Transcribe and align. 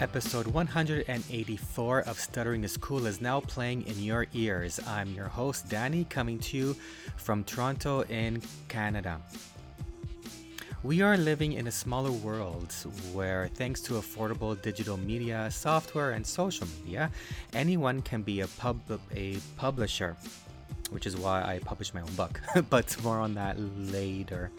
Episode 0.00 0.46
184 0.46 2.00
of 2.02 2.20
Stuttering 2.20 2.62
is 2.62 2.76
Cool 2.76 3.06
is 3.06 3.20
now 3.20 3.40
playing 3.40 3.84
in 3.88 4.00
your 4.00 4.28
ears. 4.32 4.78
I'm 4.86 5.12
your 5.12 5.26
host, 5.26 5.68
Danny, 5.68 6.04
coming 6.04 6.38
to 6.38 6.56
you 6.56 6.76
from 7.16 7.42
Toronto 7.42 8.02
in 8.02 8.40
Canada. 8.68 9.20
We 10.84 11.02
are 11.02 11.16
living 11.16 11.54
in 11.54 11.66
a 11.66 11.72
smaller 11.72 12.12
world 12.12 12.72
where, 13.12 13.48
thanks 13.54 13.80
to 13.82 13.94
affordable 13.94 14.60
digital 14.62 14.96
media, 14.96 15.50
software, 15.50 16.12
and 16.12 16.24
social 16.24 16.68
media, 16.84 17.10
anyone 17.52 18.00
can 18.02 18.22
be 18.22 18.42
a, 18.42 18.46
pub- 18.46 19.00
a 19.16 19.38
publisher, 19.56 20.16
which 20.90 21.08
is 21.08 21.16
why 21.16 21.42
I 21.42 21.58
published 21.58 21.92
my 21.92 22.02
own 22.02 22.14
book. 22.14 22.40
but 22.70 22.96
more 23.02 23.18
on 23.18 23.34
that 23.34 23.56
later. 23.58 24.52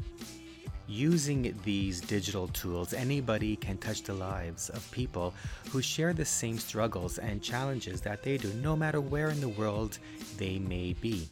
Using 0.89 1.55
these 1.63 2.01
digital 2.01 2.47
tools, 2.47 2.93
anybody 2.93 3.55
can 3.55 3.77
touch 3.77 4.01
the 4.01 4.15
lives 4.15 4.69
of 4.69 4.89
people 4.89 5.35
who 5.69 5.83
share 5.83 6.13
the 6.13 6.25
same 6.25 6.57
struggles 6.57 7.19
and 7.19 7.43
challenges 7.43 8.01
that 8.01 8.23
they 8.23 8.37
do, 8.37 8.51
no 8.53 8.75
matter 8.75 8.99
where 8.99 9.29
in 9.29 9.39
the 9.39 9.49
world 9.49 9.99
they 10.37 10.57
may 10.57 10.93
be. 10.93 11.29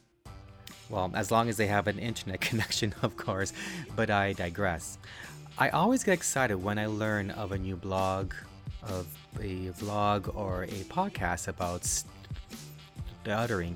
Well, 0.91 1.11
as 1.15 1.31
long 1.31 1.49
as 1.49 1.57
they 1.57 1.65
have 1.65 1.87
an 1.87 1.97
internet 1.97 2.39
connection, 2.49 2.93
of 3.01 3.17
course, 3.17 3.51
but 3.95 4.11
I 4.11 4.33
digress. 4.33 4.99
I 5.57 5.69
always 5.69 6.03
get 6.03 6.13
excited 6.13 6.57
when 6.57 6.77
I 6.77 6.85
learn 6.85 7.31
of 7.31 7.51
a 7.51 7.57
new 7.57 7.77
blog, 7.77 8.35
of 8.83 9.07
a 9.39 9.69
vlog, 9.69 10.35
or 10.35 10.65
a 10.65 10.83
podcast 10.83 11.47
about 11.47 11.83
stuttering. 13.23 13.75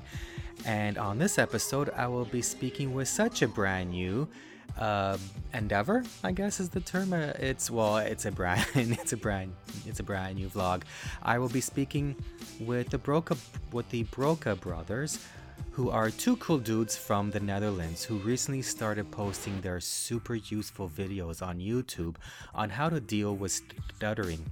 And 0.64 0.96
on 0.96 1.18
this 1.18 1.40
episode, 1.40 1.90
I 1.96 2.06
will 2.06 2.24
be 2.26 2.40
speaking 2.40 2.94
with 2.94 3.08
such 3.08 3.42
a 3.42 3.48
brand 3.48 3.90
new 3.90 4.28
uh, 4.78 5.16
endeavor 5.54 6.04
i 6.24 6.32
guess 6.32 6.60
is 6.60 6.68
the 6.68 6.80
term. 6.80 7.12
Uh, 7.12 7.32
it's 7.38 7.70
well 7.70 7.98
it's 7.98 8.26
a 8.26 8.32
brand 8.32 8.66
it's 8.74 9.12
a 9.12 9.16
brand 9.16 9.52
it's 9.86 10.00
a 10.00 10.02
brand 10.02 10.36
new 10.36 10.48
vlog. 10.48 10.82
I 11.22 11.38
will 11.38 11.48
be 11.48 11.60
speaking 11.60 12.16
with 12.60 12.90
the 12.90 12.98
broca 12.98 13.36
with 13.72 13.88
the 13.90 14.04
broca 14.04 14.56
brothers 14.56 15.18
who 15.70 15.90
are 15.90 16.10
two 16.10 16.36
cool 16.36 16.58
dudes 16.58 16.96
from 16.96 17.30
the 17.30 17.40
netherlands 17.40 18.04
who 18.04 18.16
recently 18.18 18.62
started 18.62 19.10
posting 19.10 19.60
their 19.60 19.80
super 19.80 20.34
useful 20.34 20.88
videos 20.88 21.46
on 21.46 21.58
youtube 21.58 22.16
on 22.54 22.68
how 22.70 22.88
to 22.88 23.00
deal 23.00 23.34
with 23.36 23.60
stuttering 23.94 24.44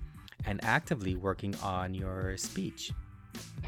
and 0.46 0.62
actively 0.64 1.16
working 1.16 1.54
on 1.62 1.94
your 1.94 2.36
speech 2.36 2.92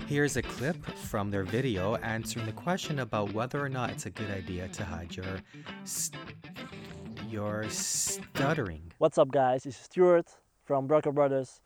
Here's 0.06 0.36
a 0.36 0.42
clip 0.42 0.77
from 0.84 1.30
their 1.30 1.44
video 1.44 1.96
answering 1.96 2.46
the 2.46 2.52
question 2.52 2.98
about 2.98 3.32
whether 3.32 3.58
or 3.58 3.68
not 3.68 3.91
it's 3.91 4.06
a 4.06 4.10
good 4.10 4.30
idea 4.30 4.68
to 4.68 4.84
hide 4.84 5.16
your 5.16 5.38
st- 5.84 6.20
your 7.28 7.68
stuttering. 7.70 8.92
What's 8.98 9.16
up, 9.16 9.30
guys? 9.30 9.64
Is 9.64 9.77
Stuart 9.77 10.28
from 10.64 10.86
Broca 10.86 11.12
Brothers, 11.12 11.60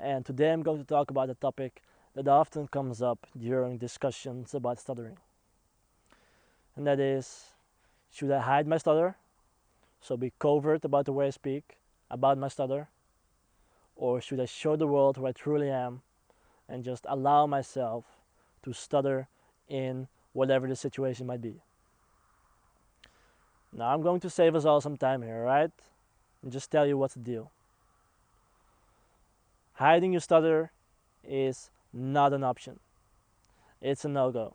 and 0.00 0.24
today 0.24 0.52
I'm 0.52 0.62
going 0.62 0.78
to 0.78 0.84
talk 0.84 1.10
about 1.10 1.28
a 1.28 1.34
topic 1.34 1.82
that 2.14 2.28
often 2.28 2.68
comes 2.68 3.02
up 3.02 3.26
during 3.36 3.78
discussions 3.78 4.54
about 4.54 4.78
stuttering. 4.78 5.18
And 6.76 6.86
that 6.86 7.00
is 7.00 7.46
should 8.10 8.30
I 8.30 8.40
hide 8.40 8.66
my 8.66 8.78
stutter? 8.78 9.16
So 10.00 10.16
be 10.16 10.32
covert 10.38 10.84
about 10.84 11.06
the 11.06 11.12
way 11.12 11.26
I 11.26 11.30
speak, 11.30 11.78
about 12.10 12.38
my 12.38 12.48
stutter? 12.48 12.88
Or 13.96 14.20
should 14.20 14.38
I 14.38 14.46
show 14.46 14.76
the 14.76 14.86
world 14.86 15.16
who 15.16 15.26
I 15.26 15.32
truly 15.32 15.70
am 15.70 16.02
and 16.68 16.84
just 16.84 17.06
allow 17.08 17.46
myself 17.46 18.04
to 18.62 18.72
stutter 18.72 19.28
in 19.68 20.08
whatever 20.32 20.68
the 20.68 20.76
situation 20.76 21.26
might 21.26 21.42
be. 21.42 21.62
Now 23.72 23.92
I'm 23.92 24.02
going 24.02 24.20
to 24.20 24.30
save 24.30 24.54
us 24.54 24.64
all 24.64 24.80
some 24.80 24.96
time 24.96 25.22
here, 25.22 25.42
right? 25.42 25.70
And 26.42 26.52
just 26.52 26.70
tell 26.70 26.86
you 26.86 26.96
what's 26.96 27.14
the 27.14 27.20
deal. 27.20 27.50
Hiding 29.74 30.12
your 30.12 30.20
stutter 30.20 30.72
is 31.22 31.70
not 31.92 32.32
an 32.32 32.42
option. 32.42 32.80
It's 33.80 34.04
a 34.04 34.08
no-go. 34.08 34.54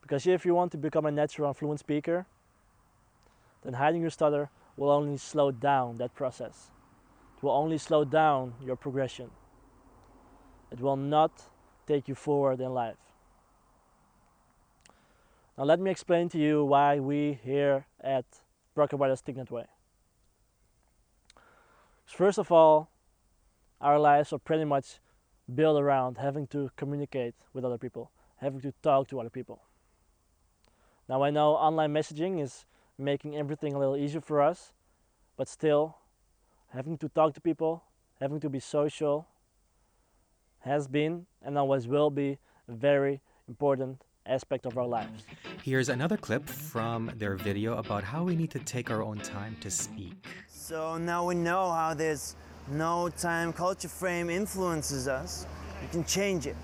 Because 0.00 0.26
if 0.26 0.44
you 0.44 0.54
want 0.54 0.72
to 0.72 0.78
become 0.78 1.06
a 1.06 1.12
natural 1.12 1.48
and 1.48 1.56
fluent 1.56 1.78
speaker, 1.78 2.26
then 3.62 3.74
hiding 3.74 4.00
your 4.00 4.10
stutter 4.10 4.50
will 4.76 4.90
only 4.90 5.16
slow 5.16 5.52
down 5.52 5.98
that 5.98 6.14
process. 6.14 6.70
It 7.36 7.42
will 7.42 7.52
only 7.52 7.78
slow 7.78 8.04
down 8.04 8.54
your 8.64 8.74
progression. 8.76 9.30
It 10.72 10.80
will 10.80 10.96
not 10.96 11.30
take 11.86 12.08
you 12.08 12.14
forward 12.14 12.60
in 12.60 12.72
life. 12.72 12.96
Now, 15.58 15.64
let 15.64 15.78
me 15.78 15.90
explain 15.90 16.30
to 16.30 16.38
you 16.38 16.64
why 16.64 16.98
we 16.98 17.38
here 17.44 17.84
at 18.00 18.24
Brothers 18.74 19.20
think 19.20 19.36
that 19.36 19.50
way. 19.50 19.66
First 22.06 22.38
of 22.38 22.50
all, 22.50 22.88
our 23.82 23.98
lives 23.98 24.32
are 24.32 24.38
pretty 24.38 24.64
much 24.64 24.98
built 25.54 25.78
around 25.78 26.16
having 26.16 26.46
to 26.48 26.70
communicate 26.76 27.34
with 27.52 27.66
other 27.66 27.76
people, 27.76 28.10
having 28.36 28.62
to 28.62 28.72
talk 28.82 29.08
to 29.08 29.20
other 29.20 29.30
people. 29.30 29.60
Now, 31.06 31.22
I 31.22 31.30
know 31.30 31.50
online 31.52 31.92
messaging 31.92 32.40
is 32.40 32.64
making 32.96 33.36
everything 33.36 33.74
a 33.74 33.78
little 33.78 33.96
easier 33.96 34.22
for 34.22 34.40
us, 34.40 34.72
but 35.36 35.48
still, 35.48 35.96
having 36.68 36.96
to 36.98 37.10
talk 37.10 37.34
to 37.34 37.40
people, 37.42 37.82
having 38.20 38.40
to 38.40 38.48
be 38.48 38.60
social, 38.60 39.26
has 40.62 40.88
been 40.88 41.26
and 41.42 41.58
always 41.58 41.86
will 41.86 42.10
be 42.10 42.38
a 42.68 42.72
very 42.72 43.20
important 43.48 44.02
aspect 44.26 44.66
of 44.66 44.78
our 44.78 44.86
lives. 44.86 45.24
Here's 45.62 45.88
another 45.88 46.16
clip 46.16 46.48
from 46.48 47.10
their 47.16 47.36
video 47.36 47.76
about 47.78 48.04
how 48.04 48.24
we 48.24 48.36
need 48.36 48.50
to 48.52 48.58
take 48.60 48.90
our 48.90 49.02
own 49.02 49.18
time 49.18 49.56
to 49.60 49.70
speak. 49.70 50.26
So 50.48 50.96
now 50.96 51.26
we 51.26 51.34
know 51.34 51.70
how 51.70 51.94
this 51.94 52.36
no 52.70 53.08
time 53.08 53.52
culture 53.52 53.88
frame 53.88 54.30
influences 54.30 55.08
us. 55.08 55.46
We 55.82 55.88
can 55.88 56.04
change 56.04 56.46
it. 56.46 56.56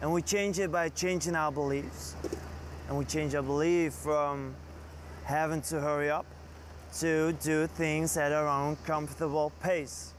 And 0.00 0.12
we 0.12 0.22
change 0.22 0.58
it 0.58 0.72
by 0.72 0.88
changing 0.88 1.34
our 1.34 1.52
beliefs. 1.52 2.16
And 2.88 2.98
we 2.98 3.04
change 3.04 3.34
our 3.34 3.42
belief 3.42 3.92
from 3.92 4.54
having 5.24 5.62
to 5.62 5.80
hurry 5.80 6.10
up 6.10 6.26
to 6.98 7.32
do 7.42 7.66
things 7.66 8.16
at 8.16 8.32
our 8.32 8.46
own 8.46 8.76
comfortable 8.84 9.52
pace. 9.62 10.14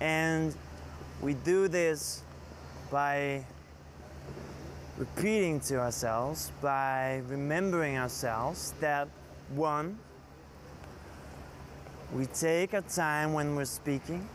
And 0.00 0.54
we 1.22 1.34
do 1.34 1.68
this 1.68 2.22
by 2.90 3.44
repeating 4.98 5.60
to 5.60 5.78
ourselves, 5.78 6.50
by 6.60 7.22
remembering 7.28 7.96
ourselves 7.96 8.74
that 8.80 9.08
one, 9.54 9.98
we 12.12 12.26
take 12.26 12.74
our 12.74 12.82
time 12.82 13.32
when 13.32 13.54
we're 13.54 13.64
speaking. 13.64 14.28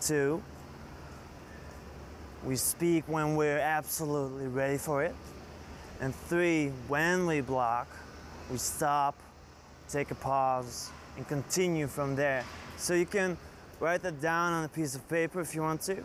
Two, 0.00 0.42
we 2.44 2.56
speak 2.56 3.04
when 3.06 3.34
we're 3.34 3.58
absolutely 3.58 4.48
ready 4.48 4.78
for 4.78 5.02
it. 5.02 5.14
And 6.00 6.14
three, 6.14 6.68
when 6.88 7.26
we 7.26 7.40
block, 7.40 7.88
we 8.50 8.58
stop, 8.58 9.18
take 9.88 10.10
a 10.10 10.14
pause, 10.14 10.90
and 11.16 11.26
continue 11.26 11.86
from 11.86 12.16
there. 12.16 12.44
So 12.76 12.94
you 12.94 13.06
can 13.06 13.36
write 13.80 14.02
that 14.02 14.20
down 14.20 14.52
on 14.52 14.64
a 14.64 14.68
piece 14.68 14.94
of 14.94 15.08
paper 15.08 15.40
if 15.40 15.54
you 15.54 15.62
want 15.62 15.80
to. 15.80 15.96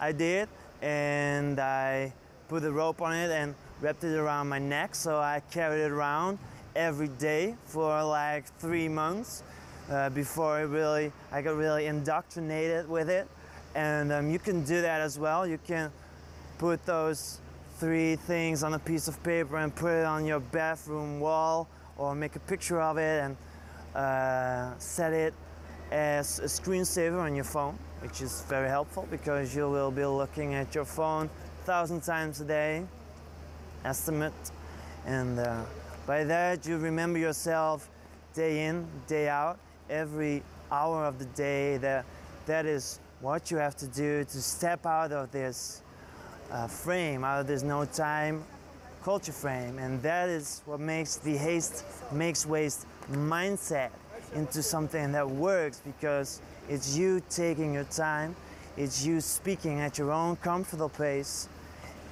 I 0.00 0.12
did, 0.12 0.48
and 0.80 1.58
I 1.58 2.12
put 2.48 2.64
a 2.64 2.70
rope 2.70 3.02
on 3.02 3.12
it 3.12 3.30
and 3.30 3.54
wrapped 3.80 4.04
it 4.04 4.16
around 4.16 4.48
my 4.48 4.60
neck, 4.60 4.94
so 4.94 5.18
I 5.18 5.42
carried 5.50 5.82
it 5.82 5.90
around 5.90 6.38
every 6.76 7.08
day 7.08 7.56
for 7.66 8.02
like 8.04 8.46
three 8.58 8.88
months 8.88 9.42
uh, 9.90 10.10
before 10.10 10.54
I 10.54 10.60
really 10.60 11.12
I 11.32 11.42
got 11.42 11.56
really 11.56 11.86
indoctrinated 11.86 12.88
with 12.88 13.10
it. 13.10 13.28
And 13.74 14.12
um, 14.12 14.30
you 14.30 14.38
can 14.38 14.64
do 14.64 14.80
that 14.82 15.00
as 15.00 15.18
well. 15.18 15.46
You 15.46 15.58
can 15.66 15.90
put 16.58 16.84
those 16.86 17.40
three 17.78 18.16
things 18.16 18.62
on 18.62 18.74
a 18.74 18.78
piece 18.78 19.08
of 19.08 19.20
paper 19.24 19.56
and 19.56 19.74
put 19.74 19.92
it 19.92 20.04
on 20.04 20.24
your 20.24 20.40
bathroom 20.40 21.18
wall 21.18 21.68
or 21.98 22.14
make 22.14 22.36
a 22.36 22.40
picture 22.40 22.80
of 22.80 22.96
it 22.96 23.24
and 23.24 23.36
uh, 23.96 24.78
set 24.78 25.12
it 25.12 25.34
as 25.92 26.38
a 26.38 26.44
screensaver 26.44 27.20
on 27.20 27.34
your 27.34 27.44
phone, 27.44 27.78
which 28.00 28.22
is 28.22 28.42
very 28.48 28.68
helpful 28.68 29.06
because 29.10 29.54
you 29.54 29.68
will 29.68 29.90
be 29.90 30.06
looking 30.06 30.54
at 30.54 30.74
your 30.74 30.86
phone 30.86 31.28
thousand 31.64 32.00
times 32.00 32.40
a 32.40 32.44
day, 32.46 32.82
estimate, 33.84 34.32
and 35.04 35.38
uh, 35.38 35.62
by 36.06 36.24
that 36.24 36.66
you 36.66 36.78
remember 36.78 37.18
yourself 37.18 37.90
day 38.34 38.64
in, 38.64 38.86
day 39.06 39.28
out, 39.28 39.58
every 39.90 40.42
hour 40.70 41.04
of 41.04 41.18
the 41.18 41.26
day. 41.26 41.76
That 41.76 42.06
that 42.46 42.64
is 42.64 42.98
what 43.20 43.50
you 43.50 43.58
have 43.58 43.76
to 43.76 43.86
do 43.86 44.24
to 44.24 44.42
step 44.42 44.86
out 44.86 45.12
of 45.12 45.30
this 45.30 45.82
uh, 46.50 46.68
frame, 46.68 47.22
out 47.22 47.40
of 47.40 47.46
this 47.46 47.62
no 47.62 47.84
time 47.84 48.42
culture 49.04 49.32
frame, 49.32 49.78
and 49.78 50.00
that 50.02 50.30
is 50.30 50.62
what 50.64 50.80
makes 50.80 51.16
the 51.16 51.36
haste 51.36 51.84
makes 52.12 52.46
waste 52.46 52.86
mindset 53.10 53.90
into 54.34 54.62
something 54.62 55.12
that 55.12 55.28
works 55.28 55.80
because 55.84 56.40
it's 56.68 56.96
you 56.96 57.22
taking 57.30 57.74
your 57.74 57.84
time, 57.84 58.34
it's 58.76 59.04
you 59.04 59.20
speaking 59.20 59.80
at 59.80 59.98
your 59.98 60.12
own 60.12 60.36
comfortable 60.36 60.88
pace, 60.88 61.48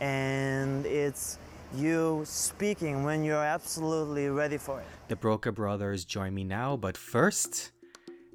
and 0.00 0.84
it's 0.87 1.38
you 1.75 2.22
speaking 2.25 3.05
when 3.05 3.22
you're 3.22 3.44
absolutely 3.44 4.28
ready 4.28 4.56
for 4.58 4.81
it. 4.81 4.87
The 5.08 5.17
Broca 5.17 5.52
Brothers 5.52 6.05
join 6.05 6.34
me 6.34 6.44
now, 6.44 6.76
but 6.76 6.96
first, 6.96 7.72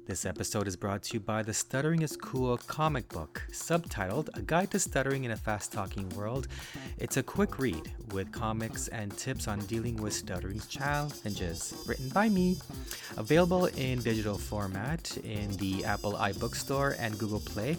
This 0.06 0.24
episode 0.24 0.68
is 0.68 0.76
brought 0.76 1.02
to 1.02 1.14
you 1.14 1.20
by 1.20 1.42
the 1.42 1.52
Stuttering 1.52 2.02
is 2.02 2.16
Cool 2.16 2.58
comic 2.58 3.08
book, 3.08 3.42
subtitled 3.50 4.28
A 4.34 4.40
Guide 4.40 4.70
to 4.70 4.78
Stuttering 4.78 5.24
in 5.24 5.32
a 5.32 5.36
Fast 5.36 5.72
Talking 5.72 6.08
World. 6.10 6.46
It's 6.98 7.16
a 7.16 7.24
quick 7.24 7.58
read 7.58 7.90
with 8.12 8.30
comics 8.30 8.86
and 8.86 9.10
tips 9.18 9.48
on 9.48 9.58
dealing 9.66 9.96
with 9.96 10.12
stuttering 10.12 10.62
challenges, 10.68 11.74
written 11.88 12.08
by 12.10 12.28
me. 12.28 12.56
Available 13.16 13.66
in 13.66 14.00
digital 14.00 14.38
format 14.38 15.16
in 15.24 15.50
the 15.56 15.84
Apple 15.84 16.12
iBook 16.12 16.54
Store 16.54 16.94
and 17.00 17.18
Google 17.18 17.40
Play, 17.40 17.76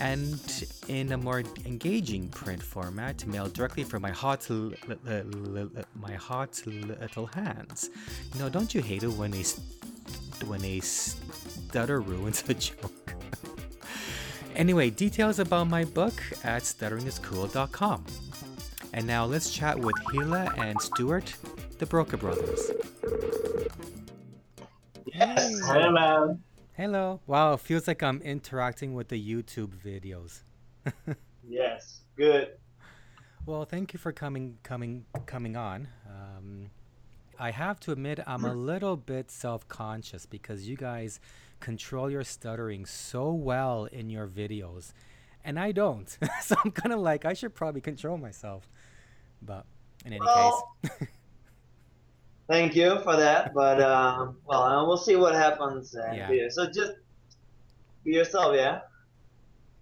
and 0.00 0.64
in 0.88 1.12
a 1.12 1.16
more 1.16 1.44
engaging 1.64 2.28
print 2.30 2.60
format, 2.60 3.24
mailed 3.24 3.52
directly 3.52 3.84
from 3.84 4.02
my 4.02 4.10
hot, 4.10 4.50
l- 4.50 4.72
l- 4.88 5.56
l- 5.56 5.70
my 5.94 6.14
hot 6.14 6.60
little 6.66 7.26
hands. 7.26 7.90
You 8.34 8.40
know, 8.40 8.48
don't 8.48 8.74
you 8.74 8.82
hate 8.82 9.04
it 9.04 9.12
when 9.12 9.32
a 9.32 9.44
when 10.44 10.64
a 10.64 10.80
stutter 11.68 12.00
ruins 12.00 12.42
a 12.48 12.54
joke. 12.54 13.14
anyway, 14.56 14.88
details 14.88 15.38
about 15.38 15.68
my 15.68 15.84
book 15.84 16.14
at 16.42 16.62
stutteringiscool.com. 16.62 18.06
And 18.94 19.06
now 19.06 19.26
let's 19.26 19.50
chat 19.50 19.78
with 19.78 19.94
Hille 20.12 20.48
and 20.56 20.80
Stuart, 20.80 21.34
the 21.78 21.84
Broca 21.84 22.16
brothers. 22.16 22.70
Yes, 25.12 25.60
hey 25.70 25.90
man. 25.90 26.42
Hello. 26.72 27.20
Wow, 27.26 27.52
it 27.52 27.60
feels 27.60 27.86
like 27.86 28.02
I'm 28.02 28.22
interacting 28.22 28.94
with 28.94 29.08
the 29.08 29.20
YouTube 29.20 29.72
videos. 29.84 30.44
yes, 31.46 32.00
good. 32.16 32.52
Well, 33.44 33.66
thank 33.66 33.92
you 33.92 33.98
for 33.98 34.12
coming, 34.12 34.56
coming, 34.62 35.04
coming 35.26 35.54
on. 35.54 35.88
Um, 36.08 36.70
I 37.38 37.50
have 37.52 37.78
to 37.80 37.92
admit, 37.92 38.20
I'm 38.26 38.44
a 38.44 38.52
little 38.52 38.96
bit 38.96 39.30
self-conscious 39.30 40.26
because 40.26 40.68
you 40.68 40.76
guys 40.76 41.20
control 41.60 42.10
your 42.10 42.24
stuttering 42.24 42.86
so 42.86 43.32
well 43.32 43.86
in 43.86 44.10
your 44.10 44.26
videos 44.26 44.92
and 45.44 45.58
I 45.58 45.72
don't. 45.72 46.08
so 46.42 46.56
I'm 46.62 46.70
kind 46.70 46.92
of 46.92 47.00
like 47.00 47.24
I 47.24 47.32
should 47.32 47.54
probably 47.54 47.80
control 47.80 48.18
myself. 48.18 48.68
But 49.40 49.64
in 50.04 50.12
any 50.12 50.20
well, 50.20 50.76
case. 50.82 50.92
thank 52.48 52.76
you 52.76 53.00
for 53.00 53.16
that, 53.16 53.54
but 53.54 53.80
um, 53.80 54.36
well, 54.44 54.62
uh, 54.62 54.86
we'll 54.86 54.96
see 54.96 55.16
what 55.16 55.34
happens 55.34 55.96
uh, 55.96 56.12
yeah. 56.14 56.48
So 56.50 56.66
just 56.66 56.92
be 58.04 58.12
yourself, 58.12 58.54
yeah? 58.54 58.80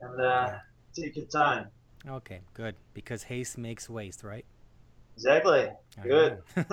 And 0.00 0.20
uh, 0.20 0.52
take 0.94 1.16
your 1.16 1.26
time. 1.26 1.68
Okay, 2.08 2.40
good. 2.54 2.76
Because 2.94 3.24
haste 3.24 3.58
makes 3.58 3.90
waste, 3.90 4.22
right? 4.22 4.44
Exactly. 5.16 5.70
Good. 6.02 6.38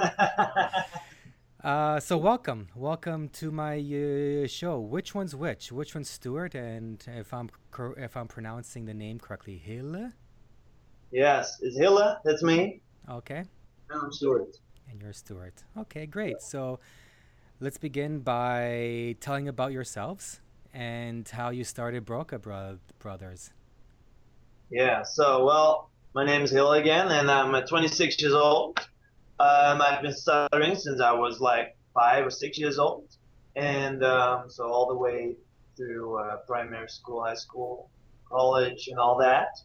Uh, 1.64 1.98
so 1.98 2.18
welcome, 2.18 2.68
welcome 2.76 3.30
to 3.30 3.50
my 3.50 3.78
uh, 3.78 4.46
show. 4.48 4.82
Which 4.82 5.16
one's 5.16 5.34
which? 5.34 5.72
Which 5.72 5.96
one's 5.96 6.10
Stuart? 6.10 6.56
And 6.56 7.02
if 7.08 7.34
I'm 7.34 7.50
cor- 7.72 7.98
if 7.98 8.18
I'm 8.18 8.28
pronouncing 8.28 8.84
the 8.84 8.94
name 8.94 9.18
correctly, 9.18 9.56
Hille. 9.58 10.12
Yes, 11.12 11.60
it's 11.62 11.78
Hille. 11.78 12.18
That's 12.26 12.44
me. 12.44 12.82
Okay. 13.10 13.46
I'm 13.90 14.12
Stuart. 14.12 14.58
And 14.92 15.02
you're 15.02 15.14
Stuart. 15.14 15.64
Okay, 15.78 16.06
great. 16.06 16.42
So 16.42 16.82
let's 17.62 17.78
begin 17.78 18.20
by 18.20 19.16
telling 19.22 19.48
about 19.48 19.72
yourselves 19.72 20.42
and 20.74 21.26
how 21.30 21.50
you 21.52 21.64
started 21.64 22.04
Broca 22.04 22.40
Bro- 22.40 22.80
Brothers. 23.00 23.52
Yeah. 24.70 25.04
So 25.04 25.46
well, 25.46 25.90
my 26.14 26.26
name 26.26 26.42
is 26.42 26.52
Hille 26.52 26.74
again, 26.74 27.08
and 27.08 27.32
I'm 27.32 27.54
26 27.66 28.22
years 28.22 28.34
old. 28.34 28.86
Um, 29.40 29.82
I've 29.82 30.02
been 30.02 30.14
stuttering 30.14 30.76
since 30.76 31.02
I 31.02 31.12
was 31.12 31.40
like 31.40 31.76
five 31.94 32.26
or 32.26 32.30
six 32.32 32.58
years 32.58 32.78
old, 32.78 33.08
and 33.56 34.04
um, 34.04 34.50
so 34.50 34.66
all 34.66 34.88
the 34.88 34.96
way 34.96 35.36
through 35.76 36.18
uh, 36.20 36.38
primary 36.48 36.88
school, 36.88 37.24
high 37.24 37.34
school, 37.34 37.90
college, 38.30 38.88
and 38.88 39.00
all 39.00 39.18
that. 39.20 39.60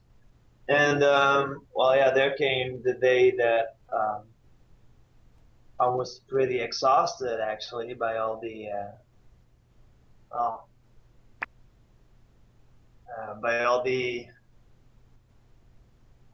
And 0.68 1.02
um, 1.02 1.62
well, 1.74 1.96
yeah, 1.96 2.10
there 2.10 2.34
came 2.36 2.82
the 2.82 2.94
day 2.94 3.30
that 3.32 3.76
um, 3.92 4.22
I 5.80 5.88
was 5.88 6.20
pretty 6.28 6.60
exhausted 6.60 7.40
actually 7.40 7.94
by 7.94 8.16
all 8.16 8.40
the 8.40 8.68
uh, 8.70 10.36
uh, 10.36 10.56
uh 13.16 13.34
by 13.34 13.64
all 13.64 13.82
the 13.82 14.26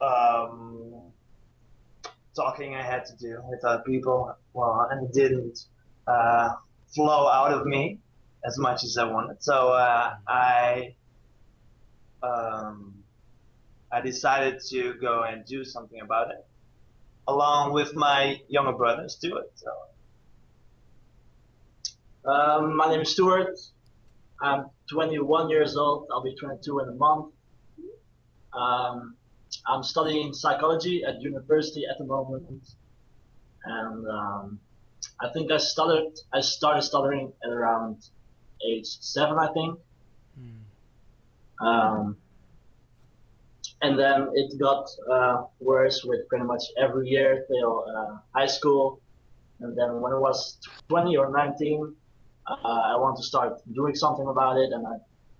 um, 0.01 1.13
talking 2.35 2.75
I 2.75 2.83
had 2.83 3.05
to 3.05 3.15
do 3.17 3.41
with 3.45 3.63
other 3.63 3.83
people, 3.83 4.35
well, 4.53 4.87
and 4.91 5.07
it 5.07 5.13
didn't 5.13 5.65
uh, 6.07 6.49
flow 6.93 7.27
out 7.27 7.51
of 7.51 7.65
me 7.65 7.99
as 8.45 8.57
much 8.57 8.83
as 8.83 8.97
I 8.97 9.05
wanted. 9.05 9.41
So 9.41 9.69
uh, 9.69 10.15
I 10.27 10.95
um, 12.21 12.93
I 13.91 14.01
decided 14.01 14.59
to 14.69 14.95
go 14.95 15.23
and 15.23 15.45
do 15.45 15.63
something 15.63 16.01
about 16.01 16.31
it, 16.31 16.45
along 17.27 17.73
with 17.73 17.95
my 17.95 18.41
younger 18.49 18.73
brother 18.73 19.07
Stuart. 19.09 19.51
So. 19.55 19.71
Um, 22.29 22.75
my 22.75 22.89
name 22.89 23.01
is 23.01 23.11
Stuart. 23.11 23.59
I'm 24.41 24.65
21 24.89 25.49
years 25.49 25.77
old. 25.77 26.07
I'll 26.11 26.23
be 26.23 26.35
22 26.35 26.79
in 26.79 26.89
a 26.89 26.93
month. 26.93 27.33
Um, 28.51 29.15
I'm 29.67 29.83
studying 29.83 30.33
psychology 30.33 31.03
at 31.03 31.21
university 31.21 31.85
at 31.89 31.97
the 31.97 32.05
moment, 32.05 32.45
and 33.65 34.07
um, 34.07 34.59
I 35.19 35.29
think 35.33 35.51
I 35.51 35.57
started 35.57 36.19
I 36.33 36.41
started 36.41 36.81
stuttering 36.81 37.31
at 37.43 37.49
around 37.49 37.97
age 38.65 38.87
seven, 38.99 39.37
I 39.37 39.51
think. 39.53 39.79
Mm. 40.39 41.65
Um, 41.65 42.17
and 43.81 43.99
then 43.99 44.29
it 44.33 44.57
got 44.59 44.89
uh, 45.11 45.43
worse 45.59 46.03
with 46.03 46.27
pretty 46.29 46.45
much 46.45 46.63
every 46.77 47.07
year 47.09 47.45
till 47.47 47.85
uh, 47.95 48.17
high 48.33 48.47
school. 48.47 48.99
And 49.59 49.77
then 49.77 50.01
when 50.01 50.11
I 50.11 50.17
was 50.17 50.57
20 50.89 51.15
or 51.17 51.31
19, 51.31 51.95
uh, 52.47 52.53
I 52.53 52.95
wanted 52.97 53.17
to 53.17 53.23
start 53.23 53.61
doing 53.73 53.95
something 53.95 54.27
about 54.27 54.57
it, 54.57 54.71
and 54.71 54.85
I 54.85 54.97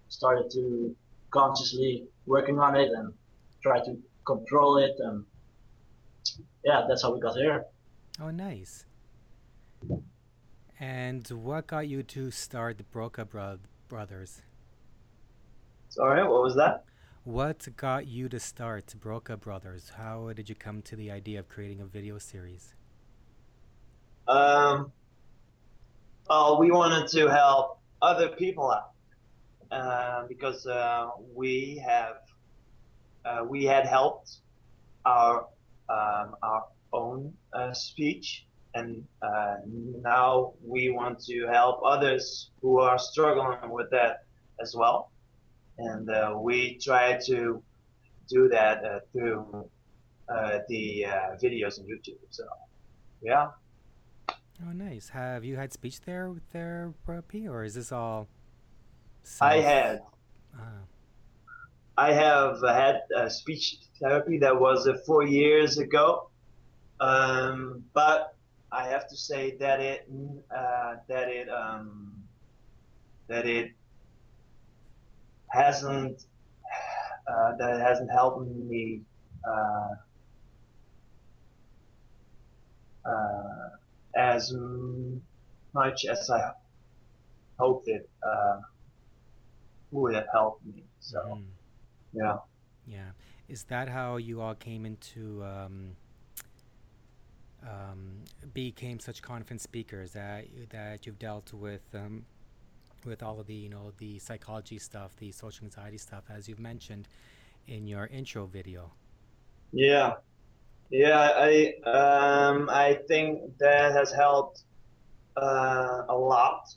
started 0.09 0.50
to 0.51 0.95
consciously 1.31 2.06
working 2.25 2.59
on 2.59 2.75
it 2.75 2.89
and 2.91 3.13
try 3.65 3.79
to 3.79 3.97
control 4.27 4.77
it 4.77 4.95
and 5.00 5.25
yeah 6.63 6.85
that's 6.88 7.01
how 7.01 7.12
we 7.12 7.19
got 7.19 7.35
here. 7.35 7.65
Oh 8.21 8.29
nice. 8.29 8.85
And 10.79 11.27
what 11.29 11.68
got 11.68 11.87
you 11.87 12.04
to 12.04 12.31
start 12.31 12.78
the 12.78 12.83
broca 12.83 13.25
bro- 13.25 13.59
brothers? 13.87 14.42
Sorry 15.90 16.21
what 16.23 16.42
was 16.44 16.56
that? 16.56 16.83
What 17.23 17.68
got 17.75 18.06
you 18.06 18.30
to 18.30 18.40
start 18.40 18.94
broca 18.99 19.35
brothers? 19.35 19.94
How 19.97 20.31
did 20.35 20.47
you 20.47 20.56
come 20.56 20.83
to 20.83 20.95
the 20.95 21.09
idea 21.09 21.40
of 21.40 21.49
creating 21.49 21.81
a 21.81 21.85
video 21.85 22.19
series? 22.19 22.75
Um 24.28 24.92
well 26.30 26.59
we 26.59 26.69
wanted 26.69 27.07
to 27.18 27.28
help 27.30 27.80
other 28.01 28.30
people 28.30 28.69
out 28.71 28.92
uh, 29.71 30.28
because 30.28 30.68
uh, 30.68 31.09
we 31.33 31.81
have 31.85 32.18
uh, 33.25 33.44
we 33.47 33.65
had 33.65 33.85
helped 33.85 34.37
our 35.05 35.47
um, 35.89 36.35
our 36.41 36.65
own 36.94 37.33
uh, 37.53 37.73
speech, 37.73 38.45
and 38.73 39.03
uh, 39.21 39.55
now 40.01 40.53
we 40.63 40.89
want 40.89 41.19
to 41.25 41.47
help 41.47 41.81
others 41.85 42.51
who 42.61 42.79
are 42.79 42.97
struggling 42.97 43.69
with 43.69 43.89
that 43.91 44.23
as 44.61 44.75
well. 44.75 45.11
And 45.77 46.09
uh, 46.09 46.35
we 46.39 46.77
try 46.77 47.19
to 47.25 47.61
do 48.29 48.47
that 48.49 48.83
uh, 48.83 48.99
through 49.11 49.69
uh, 50.29 50.59
the 50.69 51.05
videos 51.44 51.79
on 51.79 51.85
YouTube. 51.85 52.17
So, 52.29 52.45
yeah. 53.21 53.49
Oh, 54.29 54.71
nice. 54.73 55.09
Have 55.09 55.44
you 55.44 55.57
had 55.57 55.73
speech 55.73 55.99
there 56.01 56.29
with 56.29 56.49
their 56.51 56.94
P, 57.27 57.47
or 57.47 57.63
is 57.63 57.75
this 57.75 57.91
all? 57.91 58.27
Self- 59.23 59.51
I 59.51 59.57
had. 59.57 60.01
Ah. 60.57 60.85
I 61.97 62.11
have 62.11 62.61
had 62.61 63.02
speech 63.30 63.78
therapy 64.02 64.40
that 64.40 64.59
was 64.59 64.87
uh, 64.87 64.97
four 65.06 65.23
years 65.23 65.78
ago, 65.78 66.30
um, 66.99 67.85
but 67.94 68.35
I 68.71 68.87
have 68.90 69.07
to 69.07 69.16
say 69.16 69.56
that 69.59 69.80
it 69.80 70.09
uh, 70.56 70.95
that 71.07 71.30
it 71.30 71.47
um, 71.49 72.14
that 73.28 73.45
it 73.45 73.71
hasn't 75.47 76.25
uh, 77.28 77.56
that 77.57 77.78
it 77.78 77.81
hasn't 77.81 78.11
helped 78.11 78.45
me 78.45 79.02
uh, 79.47 79.95
as 84.18 84.54
much 85.73 86.06
as 86.06 86.30
I 86.30 86.52
hoped 87.57 87.87
it 87.87 88.09
uh, 88.21 88.59
would 89.92 90.16
have 90.16 90.28
helped 90.33 90.66
me. 90.66 90.83
So. 90.99 91.19
Mm. 91.19 91.55
Yeah. 92.16 92.38
Yeah. 92.88 93.10
Is 93.48 93.64
that 93.66 93.90
how 93.90 94.18
you 94.18 94.42
all 94.42 94.56
came 94.56 94.86
into 94.86 95.44
um, 95.44 95.95
um, 97.64 98.24
became 98.54 99.00
such 99.00 99.22
confident 99.22 99.62
speakers 99.62 100.12
that 100.12 100.45
that 100.69 101.06
you've 101.06 101.19
dealt 101.19 101.54
with 101.54 101.84
um, 101.94 102.26
with 103.06 103.22
all 103.22 103.40
of 103.40 103.48
the 103.48 103.54
you 103.54 103.69
know 103.69 103.92
the 103.98 104.19
psychology 104.19 104.80
stuff, 104.80 105.16
the 105.18 105.31
social 105.31 105.66
anxiety 105.66 105.98
stuff, 105.98 106.24
as 106.30 106.48
you've 106.48 106.60
mentioned 106.60 107.07
in 107.68 107.88
your 107.88 108.07
intro 108.07 108.45
video. 108.45 108.92
Yeah, 109.72 110.14
yeah, 110.90 111.31
I 111.36 111.74
um, 111.86 112.69
I 112.69 113.00
think 113.07 113.57
that 113.60 113.94
has 113.94 114.12
helped 114.12 114.64
uh, 115.38 116.04
a 116.10 116.16
lot 116.16 116.74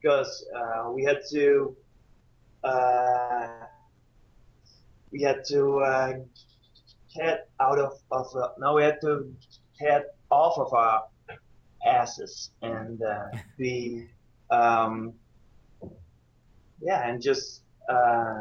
because 0.00 0.44
uh, 0.54 0.90
we 0.90 1.04
had 1.04 1.20
to 1.30 1.76
uh, 2.64 3.48
we 5.12 5.22
had 5.22 5.44
to 5.48 5.78
uh, 5.80 6.12
get 7.14 7.48
out 7.60 7.78
of 7.78 7.92
of 8.10 8.26
uh, 8.34 8.48
no, 8.58 8.74
we 8.74 8.82
had 8.82 9.00
to 9.02 9.32
get 9.78 10.16
off 10.30 10.58
of 10.58 10.72
our 10.72 11.04
asses 11.86 12.50
and 12.62 13.02
uh, 13.02 13.26
be 13.58 14.06
um, 14.50 15.12
yeah, 16.80 17.08
and 17.08 17.20
just 17.22 17.62
uh, 17.88 18.40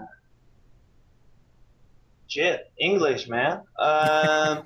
shit 2.28 2.72
English, 2.80 3.28
man. 3.28 3.62
Um, 3.78 4.64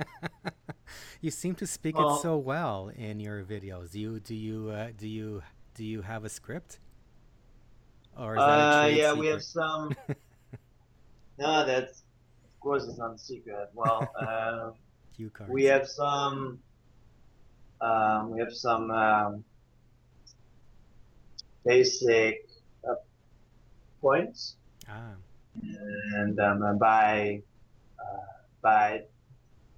you 1.21 1.31
seem 1.31 1.55
to 1.55 1.67
speak 1.67 1.97
Well- 1.97 2.15
it 2.15 2.21
so 2.21 2.37
well 2.37 2.91
in 2.95 3.19
your 3.19 3.43
videos. 3.43 3.91
Do 3.91 3.99
you 3.99 4.19
do 4.19 4.35
you 4.35 4.69
uh, 4.69 4.89
do 4.97 5.07
you 5.07 5.41
do 5.73 5.83
you 5.83 6.01
have 6.03 6.23
a 6.23 6.29
script? 6.29 6.79
Or 8.17 8.35
is 8.35 8.39
that 8.39 8.47
a 8.47 8.51
uh, 8.51 8.83
trade 8.83 8.97
yeah, 8.97 9.09
secret? 9.09 9.19
we 9.19 9.27
have 9.27 9.43
some. 9.43 9.95
no, 11.37 11.65
that's 11.65 12.03
of 12.43 12.59
course 12.59 12.85
it's 12.85 12.97
not 12.97 13.15
a 13.15 13.17
secret. 13.17 13.69
Well, 13.73 14.11
uh, 14.19 14.71
we 15.47 15.65
have 15.65 15.87
some. 15.87 16.59
Um, 17.81 18.31
we 18.31 18.39
have 18.39 18.53
some 18.53 18.89
um, 18.89 19.43
basic 21.65 22.47
uh, 22.87 22.95
points, 24.01 24.55
ah, 24.89 25.11
and 26.15 26.39
um, 26.39 26.77
by 26.77 27.41
uh, 27.99 28.25
by 28.61 29.01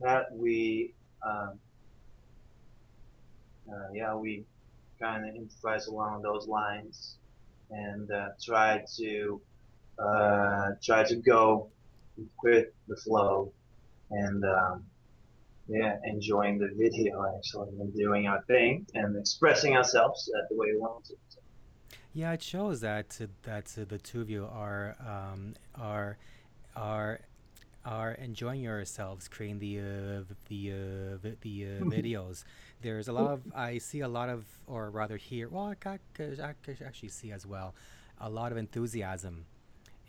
that 0.01 0.25
we 0.31 0.93
um, 1.25 1.59
uh, 3.71 3.87
yeah 3.93 4.15
we 4.15 4.45
kind 4.99 5.27
of 5.27 5.35
improvise 5.35 5.87
along 5.87 6.21
those 6.21 6.47
lines 6.47 7.17
and 7.69 8.09
uh, 8.11 8.29
try 8.43 8.83
to 8.97 9.41
uh, 9.99 10.71
try 10.83 11.03
to 11.03 11.15
go 11.17 11.69
with 12.43 12.67
the 12.87 12.95
flow 12.97 13.51
and 14.11 14.43
um, 14.45 14.83
yeah 15.67 15.97
enjoying 16.05 16.57
the 16.57 16.69
video 16.77 17.25
actually 17.37 17.69
and 17.79 17.93
doing 17.95 18.27
our 18.27 18.41
thing 18.43 18.85
and 18.93 19.17
expressing 19.17 19.75
ourselves 19.75 20.31
uh, 20.35 20.41
the 20.49 20.55
way 20.55 20.67
we 20.73 20.79
want 20.79 21.03
to 21.05 21.13
yeah, 22.17 22.33
it 22.33 22.41
shows 22.41 22.81
that 22.81 23.19
that 23.43 23.65
the 23.65 23.99
two 23.99 24.21
of 24.21 24.29
you 24.29 24.49
are 24.51 24.95
um, 24.99 25.53
are 25.75 26.17
are 26.75 27.19
are 27.85 28.13
enjoying 28.13 28.61
yourselves 28.61 29.27
creating 29.27 29.59
the 29.59 29.79
uh, 29.79 30.33
the 30.49 30.71
uh, 30.71 31.17
vi- 31.17 31.37
the 31.41 31.65
uh, 31.65 31.67
videos. 31.85 32.43
There's 32.81 33.07
a 33.07 33.13
lot 33.13 33.29
of 33.33 33.41
I 33.55 33.77
see 33.77 33.99
a 33.99 34.07
lot 34.07 34.29
of 34.29 34.45
or 34.65 34.89
rather 34.89 35.17
hear 35.17 35.47
well 35.47 35.67
I 35.67 35.75
ca- 35.75 35.99
I 36.19 36.55
actually 36.83 37.09
see 37.09 37.31
as 37.31 37.45
well 37.45 37.75
a 38.19 38.31
lot 38.31 38.51
of 38.51 38.57
enthusiasm 38.57 39.45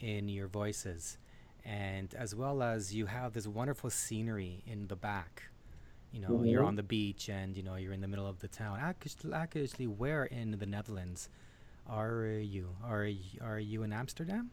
in 0.00 0.28
your 0.28 0.48
voices 0.48 1.18
and 1.64 2.14
as 2.14 2.34
well 2.34 2.62
as 2.62 2.94
you 2.94 3.06
have 3.06 3.32
this 3.32 3.46
wonderful 3.46 3.90
scenery 3.90 4.62
in 4.66 4.86
the 4.88 4.96
back. 4.96 5.44
You 6.12 6.20
know, 6.20 6.42
you're 6.42 6.62
Mhm. 6.62 6.64
on 6.64 6.76
the 6.76 6.82
beach 6.82 7.28
and 7.28 7.56
you 7.56 7.62
know 7.62 7.76
you're 7.76 7.92
in 7.92 8.00
the 8.00 8.08
middle 8.08 8.26
of 8.26 8.40
the 8.40 8.48
town. 8.48 8.78
Actually, 8.80 9.32
actually 9.34 9.86
where 9.86 10.24
in 10.24 10.52
the 10.58 10.66
Netherlands 10.66 11.28
are 11.86 12.24
you? 12.26 12.76
Are 12.84 13.08
are 13.42 13.58
you 13.58 13.82
in 13.82 13.92
Amsterdam? 13.92 14.50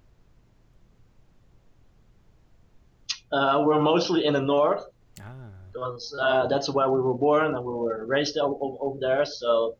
Uh, 3.32 3.64
we're 3.66 3.82
mostly 3.82 4.26
in 4.26 4.34
the 4.34 4.42
north 4.42 4.84
Ah, 5.20 5.52
because 5.74 6.16
uh, 6.22 6.48
that's 6.48 6.70
where 6.70 6.90
we 6.90 7.02
were 7.02 7.14
born 7.18 7.56
and 7.56 7.66
we 7.66 7.74
were 7.74 8.06
raised 8.06 8.38
o- 8.38 8.60
o- 8.62 8.78
over 8.82 8.98
there. 9.02 9.26
So 9.26 9.76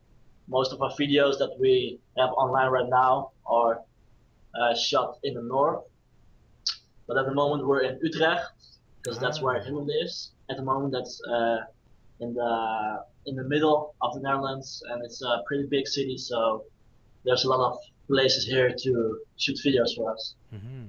most 0.48 0.72
of 0.72 0.80
our 0.82 0.90
videos 0.90 1.38
that 1.38 1.56
we 1.60 2.00
have 2.18 2.30
online 2.30 2.70
right 2.70 2.88
now 2.88 3.32
are 3.46 3.80
shot 4.74 5.18
in 5.22 5.34
the 5.34 5.42
north. 5.42 5.84
But 7.06 7.16
at 7.18 7.26
the 7.26 7.34
moment 7.34 7.66
we're 7.68 7.82
in 7.88 7.98
Utrecht 8.02 8.46
because 9.02 9.18
that's 9.18 9.40
where 9.40 9.56
Ah. 9.60 9.64
he 9.64 9.70
lives. 9.70 10.14
At 10.50 10.56
the 10.60 10.66
moment 10.72 10.90
that's 10.96 11.14
uh, 11.36 11.58
in 12.20 12.34
the 12.34 12.52
in 13.28 13.34
the 13.36 13.44
middle 13.54 13.94
of 14.04 14.10
the 14.14 14.20
Netherlands 14.20 14.68
and 14.90 15.04
it's 15.06 15.20
a 15.22 15.42
pretty 15.46 15.66
big 15.76 15.86
city. 15.86 16.16
So 16.30 16.64
there's 17.24 17.44
a 17.44 17.48
lot 17.54 17.60
of 17.72 17.78
places 18.08 18.42
here 18.46 18.70
to 18.84 18.92
shoot 19.42 19.58
videos 19.66 19.90
for 19.96 20.12
us. 20.14 20.34
mm-hmm. 20.54 20.84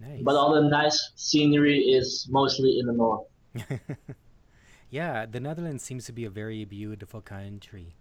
Nice. 0.00 0.22
But 0.22 0.34
all 0.36 0.54
the 0.54 0.62
nice 0.80 0.98
scenery 1.16 1.78
is 1.98 2.08
mostly 2.30 2.78
in 2.78 2.86
the 2.86 2.92
north. 2.92 3.26
yeah, 4.90 5.26
the 5.26 5.40
Netherlands 5.40 5.82
seems 5.82 6.04
to 6.06 6.12
be 6.12 6.24
a 6.24 6.30
very 6.30 6.64
beautiful 6.64 7.20
country. 7.20 7.96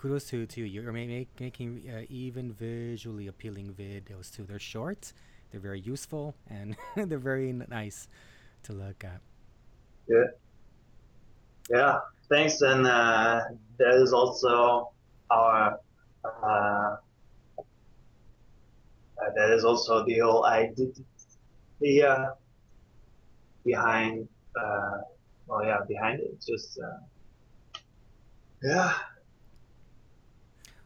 Kudos 0.00 0.24
to 0.30 0.46
to 0.46 0.60
you. 0.62 0.66
You're 0.66 0.92
ma- 0.92 1.04
make, 1.04 1.28
making 1.38 1.84
uh, 1.94 2.06
even 2.08 2.52
visually 2.54 3.26
appealing 3.26 3.74
videos 3.74 4.34
too. 4.34 4.44
They're 4.48 4.58
short, 4.58 5.12
they're 5.50 5.60
very 5.60 5.80
useful, 5.80 6.34
and 6.48 6.74
they're 6.96 7.18
very 7.18 7.52
nice 7.52 8.08
to 8.62 8.72
look 8.72 9.04
at. 9.04 9.20
Yeah, 10.08 10.24
Yeah. 11.68 11.98
thanks. 12.30 12.62
And 12.62 12.86
uh, 12.86 13.42
there 13.78 14.02
is 14.02 14.14
also 14.14 14.88
our. 15.30 15.78
Uh, 16.24 16.96
uh, 19.18 19.30
that 19.36 19.50
is 19.50 19.64
also 19.66 20.02
the 20.06 20.18
whole 20.20 20.46
idea 20.46 20.94
behind. 23.66 24.26
Uh, 24.58 24.96
well, 25.46 25.62
yeah, 25.62 25.80
behind 25.86 26.20
it. 26.20 26.40
Just. 26.40 26.78
Uh, 26.80 27.78
yeah. 28.62 28.94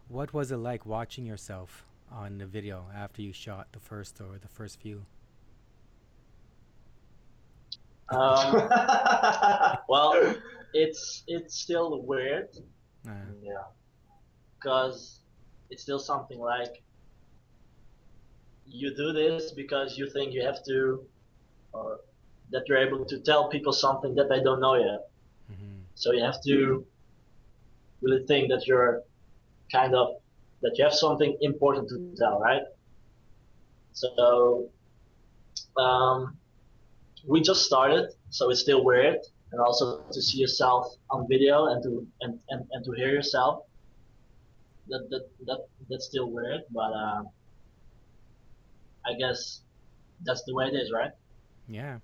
What 0.08 0.32
was 0.32 0.50
it 0.52 0.56
like 0.56 0.86
watching 0.86 1.26
yourself 1.26 1.84
on 2.10 2.38
the 2.38 2.46
video 2.46 2.86
after 2.94 3.22
you 3.22 3.32
shot 3.32 3.68
the 3.72 3.80
first 3.80 4.20
or 4.20 4.38
the 4.38 4.48
first 4.48 4.80
few? 4.80 5.04
Um, 8.10 8.68
well, 9.88 10.34
it's 10.74 11.24
it's 11.26 11.54
still 11.54 12.02
weird 12.02 12.48
Uh, 13.08 13.12
yeah. 13.42 13.64
because 14.58 15.20
it's 15.70 15.82
still 15.82 15.98
something 15.98 16.38
like 16.38 16.82
you 18.66 18.94
do 18.94 19.12
this 19.12 19.52
because 19.52 19.98
you 19.98 20.08
think 20.10 20.32
you 20.34 20.42
have 20.42 20.62
to, 20.64 21.04
or 21.72 22.00
that 22.50 22.62
you're 22.68 22.78
able 22.78 23.04
to 23.06 23.18
tell 23.20 23.48
people 23.48 23.72
something 23.72 24.14
that 24.14 24.28
they 24.28 24.40
don't 24.42 24.60
know 24.60 24.74
yet. 24.74 25.08
mhm. 25.50 25.82
So 25.94 26.12
you 26.12 26.22
have 26.22 26.40
to 26.42 26.86
really 28.02 28.24
think 28.26 28.48
that 28.50 28.66
you're 28.66 29.02
kind 29.70 29.94
of 29.94 30.16
that 30.62 30.76
you 30.78 30.84
have 30.84 30.94
something 30.94 31.36
important 31.40 31.88
to 31.90 32.14
tell, 32.16 32.40
right? 32.40 32.62
So 33.92 34.68
um, 35.76 36.36
we 37.26 37.40
just 37.42 37.64
started, 37.64 38.10
so 38.30 38.50
it's 38.50 38.60
still 38.60 38.84
weird, 38.84 39.18
and 39.52 39.60
also 39.60 40.02
to 40.10 40.22
see 40.22 40.38
yourself 40.38 40.96
on 41.10 41.26
video 41.28 41.66
and 41.66 41.82
to 41.82 42.06
and, 42.22 42.40
and, 42.50 42.66
and 42.72 42.84
to 42.84 42.92
hear 42.92 43.10
yourself. 43.10 43.64
That 44.88 45.08
that 45.10 45.28
that 45.46 45.60
that's 45.88 46.06
still 46.06 46.30
weird, 46.30 46.62
but 46.70 46.92
um, 46.92 47.28
I 49.06 49.14
guess 49.14 49.60
that's 50.24 50.42
the 50.44 50.54
way 50.54 50.66
it 50.66 50.74
is, 50.74 50.90
right? 50.92 51.12
Yeah. 51.68 51.98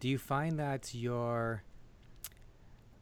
Do 0.00 0.08
you 0.08 0.18
find 0.18 0.58
that 0.58 0.94
your 0.94 1.63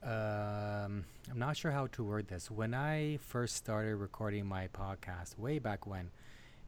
um 0.03 1.05
I'm 1.31 1.39
not 1.39 1.57
sure 1.57 1.71
how 1.71 1.87
to 1.89 2.05
word 2.05 2.29
this. 2.29 2.51
When 2.51 2.75
I 2.75 3.19
first 3.19 3.57
started 3.57 3.97
recording 3.97 4.45
my 4.47 4.69
podcast 4.69 5.39
way 5.39 5.59
back 5.59 5.87
when 5.87 6.11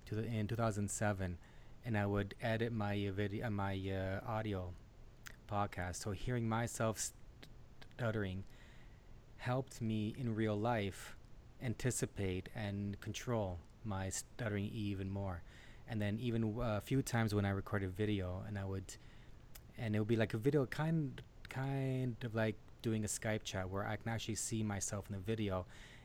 to 0.07 0.15
the, 0.15 0.25
in 0.25 0.47
2007 0.47 1.39
and 1.85 1.99
I 1.99 2.07
would 2.07 2.35
edit 2.41 2.73
my 2.73 3.11
video 3.15 3.47
uh, 3.47 3.51
my 3.51 3.75
uh, 3.75 4.31
audio 4.31 4.73
podcast. 5.51 5.97
So 5.97 6.13
hearing 6.13 6.49
myself 6.49 7.11
stuttering 7.99 8.45
helped 9.39 9.83
me 9.83 10.15
in 10.19 10.35
real 10.35 10.59
life 10.59 11.17
anticipate 11.63 12.49
and 12.55 12.99
control 13.01 13.59
my 13.85 14.09
stuttering 14.09 14.71
even 14.73 15.11
more. 15.11 15.43
And 15.89 16.01
then 16.01 16.19
even 16.21 16.57
a 16.63 16.81
few 16.81 17.03
times 17.03 17.35
when 17.35 17.45
I 17.45 17.51
recorded 17.51 17.91
video 17.95 18.43
and 18.47 18.59
I 18.59 18.65
would 18.65 18.97
and 19.77 19.95
it 19.95 19.99
would 19.99 20.09
be 20.09 20.17
like 20.17 20.33
a 20.35 20.39
video 20.39 20.65
kind 20.67 21.21
kind 21.49 22.17
of 22.25 22.35
like 22.35 22.57
doing 22.85 23.03
a 23.03 23.09
Skype 23.09 23.45
chat 23.45 23.71
where 23.71 23.87
I 23.87 23.97
can 23.97 24.13
actually 24.13 24.35
see 24.35 24.63
myself 24.63 25.07
in 25.09 25.15
the 25.17 25.23
video 25.23 25.65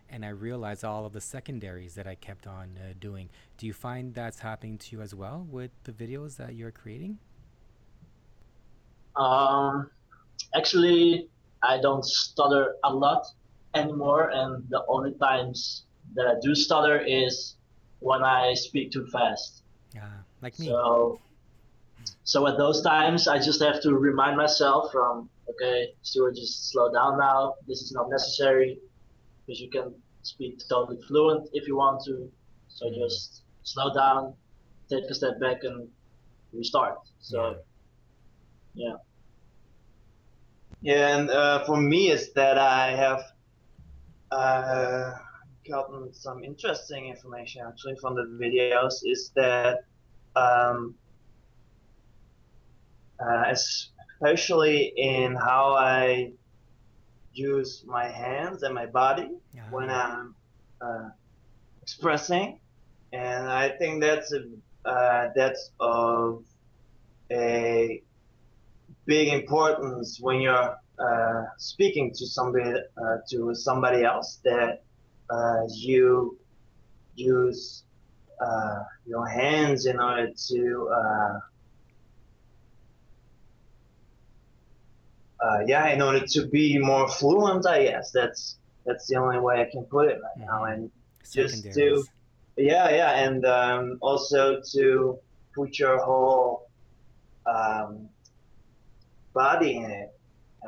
and 0.09 0.25
I 0.25 0.29
realize 0.29 0.85
all 0.85 1.05
of 1.05 1.11
the 1.11 1.19
secondaries 1.21 1.93
that 1.95 2.07
I 2.07 2.15
kept 2.15 2.47
on 2.47 2.79
uh, 2.79 2.93
doing. 2.99 3.29
Do 3.57 3.67
you 3.67 3.73
find 3.73 4.13
that's 4.13 4.39
happening 4.39 4.77
to 4.77 4.95
you 4.95 5.01
as 5.01 5.13
well 5.13 5.45
with 5.51 5.71
the 5.83 5.91
videos 5.91 6.37
that 6.37 6.55
you're 6.55 6.71
creating? 6.71 7.19
Um, 9.17 9.91
actually, 10.55 11.27
I 11.61 11.79
don't 11.81 12.05
stutter 12.05 12.75
a 12.85 12.93
lot 12.93 13.25
anymore, 13.75 14.29
and 14.33 14.63
the 14.69 14.83
only 14.87 15.11
times 15.15 15.83
that 16.15 16.25
I 16.25 16.35
do 16.41 16.55
stutter 16.55 16.97
is 16.97 17.55
when 17.99 18.23
I 18.23 18.53
speak 18.53 18.91
too 18.91 19.05
fast. 19.07 19.63
Yeah, 19.93 20.07
like 20.41 20.57
me. 20.57 20.67
So, 20.67 21.19
so 22.23 22.47
at 22.47 22.57
those 22.57 22.81
times, 22.81 23.27
I 23.27 23.37
just 23.37 23.61
have 23.61 23.81
to 23.81 23.93
remind 23.93 24.37
myself 24.37 24.91
from, 24.93 25.29
okay, 25.49 25.87
Stuart, 26.01 26.35
just 26.35 26.71
slow 26.71 26.91
down 26.93 27.17
now. 27.19 27.55
This 27.67 27.81
is 27.81 27.91
not 27.95 28.09
necessary 28.09 28.79
because 29.47 29.59
you 29.61 29.69
can 29.69 29.93
speak 30.23 30.59
totally 30.69 30.99
fluent 31.07 31.49
if 31.53 31.67
you 31.67 31.77
want 31.77 32.01
to. 32.05 32.29
So 32.67 32.85
Mhm. 32.89 32.95
just 33.03 33.43
slow 33.63 33.93
down, 33.93 34.33
take 34.91 35.03
a 35.09 35.13
step 35.15 35.39
back, 35.39 35.63
and 35.63 35.89
restart. 36.53 36.97
So, 37.19 37.55
yeah. 38.73 38.95
Yeah, 40.81 41.17
and 41.17 41.29
uh, 41.29 41.65
for 41.65 41.77
me, 41.77 42.09
is 42.11 42.33
that 42.33 42.57
I 42.57 42.95
have 42.95 43.21
uh, 44.31 45.11
gotten 45.69 46.13
some 46.13 46.43
interesting 46.43 47.07
information 47.07 47.63
actually 47.67 47.95
from 48.01 48.15
the 48.15 48.25
videos. 48.41 48.93
Is 49.05 49.31
that 49.35 49.77
um, 50.35 50.95
uh, 53.19 53.43
especially 54.21 54.91
in 54.97 55.35
how 55.35 55.73
I 55.77 56.31
use 57.33 57.83
my 57.87 58.07
hands 58.07 58.63
and 58.63 58.73
my 58.73 58.85
body 58.85 59.29
Yeah. 59.53 59.63
when 59.71 59.89
I'm 59.89 60.35
uh, 60.81 61.09
expressing, 61.81 62.59
and 63.13 63.47
I 63.47 63.69
think 63.77 64.01
that's 64.01 64.33
a 64.33 64.41
uh, 64.89 65.29
that's 65.35 65.71
of 65.79 66.43
a 67.31 68.01
big 69.05 69.27
importance 69.29 70.19
when 70.21 70.41
you're 70.41 70.75
uh, 70.99 71.43
speaking 71.57 72.11
to 72.15 72.25
somebody 72.25 72.79
uh, 72.97 73.17
to 73.31 73.53
somebody 73.55 74.03
else 74.03 74.39
that 74.43 74.83
uh, 75.29 75.61
you 75.73 76.37
use 77.15 77.83
uh, 78.41 78.79
your 79.05 79.27
hands 79.27 79.85
in 79.85 79.99
order 79.99 80.27
to 80.49 80.89
uh, 85.41 85.59
yeah 85.65 85.87
in 85.89 86.01
order 86.01 86.25
to 86.25 86.47
be 86.47 86.77
more 86.77 87.07
fluent 87.07 87.65
I 87.65 87.83
guess. 87.83 88.11
That's 88.11 88.57
that's 88.85 89.07
the 89.07 89.15
only 89.17 89.39
way 89.39 89.61
I 89.61 89.65
can 89.71 89.83
put 89.83 90.09
it 90.09 90.19
right 90.21 90.45
now. 90.47 90.63
And 90.65 90.91
just 91.31 91.63
to- 91.73 92.03
yeah, 92.57 92.89
yeah, 92.89 93.11
and 93.25 93.45
um, 93.45 93.97
also 94.01 94.61
to 94.73 95.17
put 95.55 95.79
your 95.79 96.03
whole 96.03 96.69
um, 97.45 98.09
body 99.33 99.77
in 99.77 99.89
it, 99.89 100.09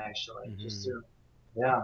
actually, 0.01 0.55
just 0.57 0.85
to, 0.85 1.01
yeah. 1.55 1.83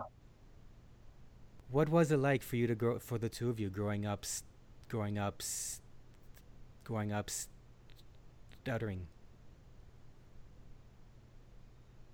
What 1.69 1.89
was 1.89 2.11
it 2.11 2.17
like 2.17 2.41
for 2.41 2.55
you 2.55 2.67
to 2.67 2.75
grow 2.75 2.99
for 2.99 3.17
the 3.17 3.27
two 3.27 3.49
of 3.49 3.59
you 3.59 3.69
growing 3.69 4.05
up, 4.05 4.25
growing 4.87 5.17
up, 5.17 5.41
growing 6.85 7.11
up, 7.11 7.29
stuttering? 8.63 9.07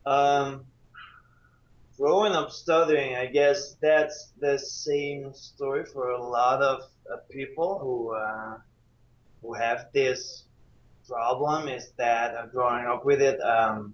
Um, 0.05 0.65
growing 1.97 2.33
up 2.33 2.51
stuttering, 2.51 3.15
I 3.15 3.27
guess 3.27 3.75
that's 3.81 4.33
the 4.39 4.57
same 4.57 5.33
story 5.33 5.85
for 5.85 6.09
a 6.09 6.21
lot 6.21 6.61
of 6.61 6.81
uh, 7.11 7.17
people 7.29 7.79
who 7.79 8.13
uh, 8.13 8.57
who 9.41 9.53
have 9.53 9.87
this 9.93 10.43
problem. 11.07 11.67
Is 11.67 11.91
that 11.97 12.35
uh, 12.35 12.47
growing 12.47 12.85
up 12.85 13.05
with 13.05 13.21
it? 13.21 13.39
Um, 13.41 13.93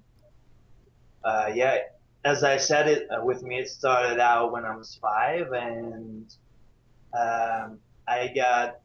uh, 1.24 1.52
yeah, 1.54 1.78
as 2.24 2.44
I 2.44 2.58
said 2.58 2.88
it 2.88 3.08
uh, 3.12 3.24
with 3.24 3.44
me, 3.44 3.60
it 3.60 3.70
started 3.70 4.20
out 4.20 4.52
when 4.52 4.66
I 4.66 4.76
was 4.76 4.98
five, 5.02 5.52
and 5.52 6.26
um, 7.14 7.80
I 8.08 8.32
got 8.36 8.80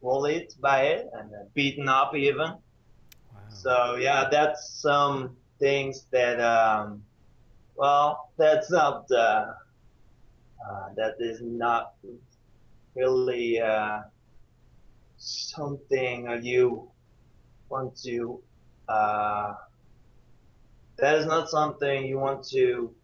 bullied 0.00 0.52
by 0.60 0.82
it 0.82 1.10
and 1.12 1.32
uh, 1.34 1.44
beaten 1.54 1.88
up 1.88 2.14
even. 2.14 2.54
So 3.58 3.96
yeah, 3.96 4.28
that's 4.30 4.80
some 4.80 5.36
things 5.58 6.06
that 6.12 6.40
um, 6.40 7.02
well, 7.74 8.30
that's 8.36 8.70
not 8.70 9.10
uh, 9.10 9.46
uh, 10.64 10.88
that 10.96 11.16
is 11.18 11.40
not 11.42 11.94
really 12.94 13.60
uh, 13.60 14.02
something 15.16 16.40
you 16.44 16.88
want 17.68 17.96
to. 18.04 18.40
Uh, 18.88 19.54
that 20.98 21.16
is 21.16 21.26
not 21.26 21.50
something 21.50 22.06
you 22.06 22.18
want 22.18 22.46
to. 22.50 22.94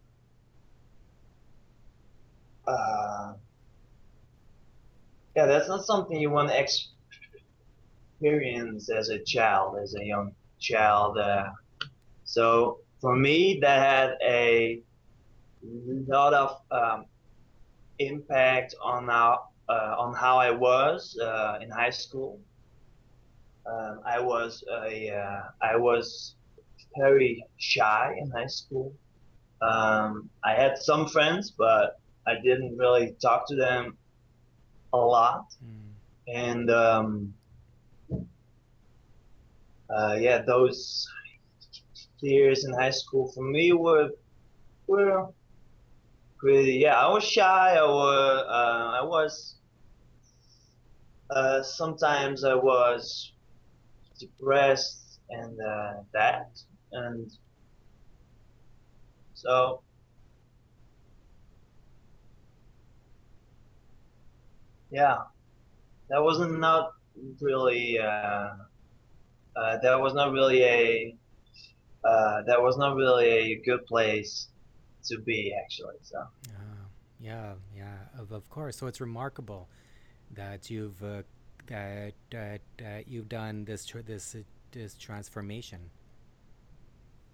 Uh, 2.65 3.33
yeah, 5.35 5.47
that's 5.47 5.67
not 5.67 5.85
something 5.85 6.17
you 6.17 6.29
want 6.29 6.49
to 6.49 6.57
experience 8.21 8.89
as 8.89 9.09
a 9.09 9.19
child, 9.19 9.77
as 9.83 9.93
a 9.95 10.03
young 10.05 10.33
child. 10.69 11.17
Uh, 11.17 11.49
so 12.23 12.79
for 13.01 13.15
me, 13.15 13.59
that 13.61 13.79
had 13.91 14.09
a 14.23 14.81
lot 16.07 16.33
of 16.33 16.49
um, 16.71 17.05
impact 17.99 18.75
on 18.83 19.07
how 19.07 19.39
uh, 19.69 19.95
on 19.97 20.13
how 20.15 20.37
I 20.37 20.51
was 20.51 21.17
uh, 21.21 21.57
in 21.61 21.69
high 21.69 21.91
school. 21.91 22.39
Um, 23.65 23.99
I 24.05 24.19
was 24.19 24.63
a 24.85 25.09
uh, 25.11 25.41
I 25.61 25.75
was 25.77 26.35
very 26.97 27.43
shy 27.57 28.15
in 28.21 28.29
high 28.31 28.47
school. 28.47 28.93
Um, 29.61 30.29
I 30.43 30.53
had 30.53 30.77
some 30.77 31.07
friends, 31.07 31.53
but 31.57 31.93
I 32.27 32.33
didn't 32.43 32.77
really 32.77 33.15
talk 33.21 33.47
to 33.49 33.55
them 33.55 33.97
a 34.93 34.97
lot 34.97 35.45
Mm. 35.63 35.93
and 36.27 36.69
um, 36.71 37.33
uh, 39.89 40.15
yeah, 40.19 40.41
those 40.45 41.05
years 42.21 42.65
in 42.65 42.73
high 42.73 42.91
school 42.91 43.31
for 43.33 43.43
me 43.43 43.71
were 43.73 44.09
were 44.87 45.27
pretty. 46.39 46.73
Yeah, 46.73 46.99
I 46.99 47.09
was 47.11 47.23
shy. 47.23 47.75
I 47.75 47.83
was. 47.83 48.45
Uh, 48.49 49.01
I 49.01 49.03
was. 49.03 49.55
Uh, 51.29 51.61
sometimes 51.63 52.43
I 52.43 52.53
was 52.55 53.33
depressed 54.19 55.19
and 55.29 55.59
uh, 55.59 55.93
that, 56.13 56.49
and 56.91 57.31
so 59.33 59.83
yeah, 64.89 65.17
that 66.09 66.21
wasn't 66.23 66.59
not 66.59 66.91
really. 67.41 67.99
Uh, 69.55 69.59
uh, 69.59 69.77
that 69.81 69.99
was 69.99 70.13
not 70.13 70.31
really 70.31 70.63
a. 70.63 71.15
Uh, 72.03 72.43
that 72.45 72.61
was 72.61 72.77
not 72.77 72.95
really 72.95 73.53
a 73.53 73.61
good 73.65 73.85
place 73.87 74.49
to 75.05 75.19
be 75.19 75.53
actually. 75.63 75.95
So 76.03 76.17
Ah, 76.49 76.85
yeah, 77.19 77.53
yeah, 77.75 77.97
of, 78.19 78.31
of 78.31 78.49
course. 78.49 78.77
So 78.77 78.87
it's 78.87 79.01
remarkable 79.01 79.69
that 80.35 80.69
you've 80.69 81.01
uh, 81.03 81.23
that 81.67 82.13
that 82.31 82.61
that 82.77 83.07
you've 83.07 83.29
done 83.29 83.65
this 83.65 83.85
tr- 83.85 83.99
this 84.05 84.35
uh, 84.35 84.39
this 84.71 84.95
transformation. 84.95 85.89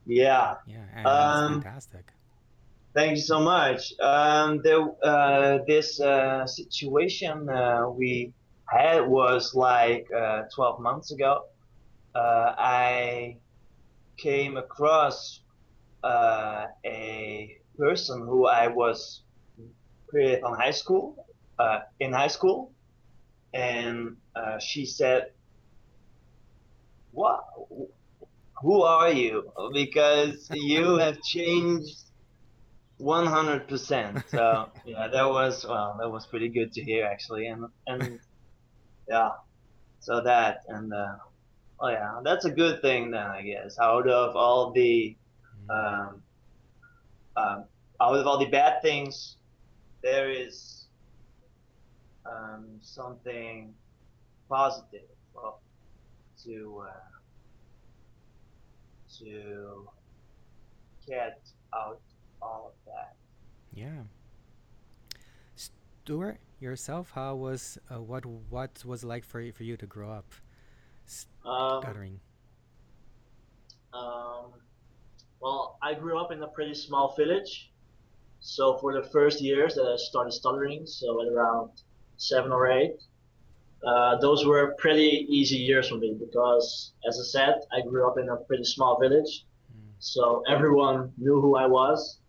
yeah, 0.06 0.56
Yeah, 0.66 0.86
and 0.96 1.08
Um, 1.08 1.62
fantastic. 1.62 2.12
Thank 2.94 3.12
you 3.12 3.22
so 3.22 3.40
much. 3.40 3.94
Um, 4.02 4.62
there, 4.64 4.84
uh, 5.02 5.60
this 5.66 6.02
uh, 6.02 6.46
situation 6.46 7.48
uh, 7.48 7.88
we 7.88 8.34
had 8.66 9.08
was 9.08 9.56
like 9.56 10.08
uh, 10.12 10.44
12 10.54 10.82
months 10.82 11.12
ago. 11.12 11.46
Uh, 12.14 12.54
I 12.58 13.38
came 14.18 14.58
across 14.58 15.42
uh, 16.04 16.68
a 16.86 17.58
person 17.78 18.22
who 18.22 18.48
I 18.48 18.68
was 18.68 19.24
with 20.14 20.44
on 20.44 20.58
high 20.58 20.72
school, 20.72 21.26
uh, 21.60 21.80
in 22.00 22.14
high 22.14 22.28
school, 22.28 22.74
and 23.54 24.18
uh, 24.36 24.60
she 24.60 24.86
said, 24.86 25.32
"What? 27.12 27.42
Who 28.62 28.82
are 28.84 29.12
you? 29.12 29.52
Because 29.74 30.48
you 30.54 30.98
have 31.06 31.22
changed." 31.22 31.98
One 32.98 33.26
hundred 33.26 33.68
percent. 33.68 34.24
So 34.30 34.72
yeah, 34.86 35.08
that 35.08 35.28
was 35.28 35.66
well, 35.68 35.98
that 36.00 36.10
was 36.10 36.28
pretty 36.28 36.50
good 36.50 36.72
to 36.74 36.84
hear 36.84 37.06
actually, 37.06 37.48
and 37.48 37.66
and 37.88 38.20
yeah, 39.10 39.32
so 40.00 40.22
that 40.22 40.60
and 40.68 40.94
uh, 40.94 41.16
oh 41.82 41.90
yeah, 41.90 42.20
that's 42.24 42.46
a 42.46 42.52
good 42.52 42.82
thing 42.82 43.12
then 43.12 43.26
I 43.26 43.42
guess. 43.42 43.78
Out 43.80 44.08
of 44.08 44.36
all 44.36 44.72
the 44.72 45.16
Mm. 45.70 46.10
um, 46.10 46.24
um, 47.38 47.66
out 48.02 48.16
of 48.16 48.26
all 48.26 48.40
the 48.40 48.46
bad 48.50 48.82
things, 48.82 49.38
there 50.02 50.30
is 50.32 50.88
um, 52.26 52.66
something 52.82 53.74
positive 54.50 55.08
well, 55.36 55.62
to 56.44 56.84
uh, 56.88 56.94
to 59.20 59.88
get 61.08 61.40
out 61.76 62.02
all 62.42 62.74
of 62.74 62.94
that. 62.94 63.16
Yeah. 63.74 64.04
Stuart, 65.56 66.40
yourself, 66.60 67.12
how 67.14 67.36
was 67.36 67.78
uh, 67.90 68.02
what 68.02 68.26
what 68.26 68.84
was 68.84 69.04
it 69.04 69.08
like 69.08 69.24
for 69.24 69.40
you, 69.42 69.52
for 69.52 69.64
you 69.64 69.78
to 69.78 69.86
grow 69.86 70.12
up 70.12 70.34
stuttering? 71.12 72.20
um, 73.94 74.52
well, 75.42 75.78
I 75.82 75.94
grew 75.94 76.18
up 76.20 76.32
in 76.32 76.42
a 76.44 76.48
pretty 76.48 76.74
small 76.74 77.14
village, 77.16 77.72
so 78.40 78.78
for 78.78 78.94
the 78.94 79.04
first 79.10 79.42
years 79.42 79.76
that 79.76 79.84
I 79.86 79.96
started 79.98 80.32
stuttering, 80.32 80.86
so 80.86 81.22
at 81.22 81.28
around 81.28 81.72
seven 82.18 82.52
or 82.52 82.68
eight, 82.68 82.98
uh, 83.86 84.18
those 84.18 84.46
were 84.46 84.76
pretty 84.78 85.26
easy 85.30 85.58
years 85.58 85.90
for 85.90 85.96
me 85.98 86.16
because, 86.20 86.94
as 87.08 87.20
I 87.20 87.24
said, 87.24 87.56
I 87.72 87.82
grew 87.82 88.08
up 88.08 88.18
in 88.18 88.30
a 88.30 88.38
pretty 88.38 88.64
small 88.64 89.00
village, 89.00 89.46
Mm. 89.74 89.94
so 90.00 90.44
everyone 90.48 91.12
knew 91.18 91.42
who 91.42 91.56
I 91.56 91.66
was, 91.66 92.20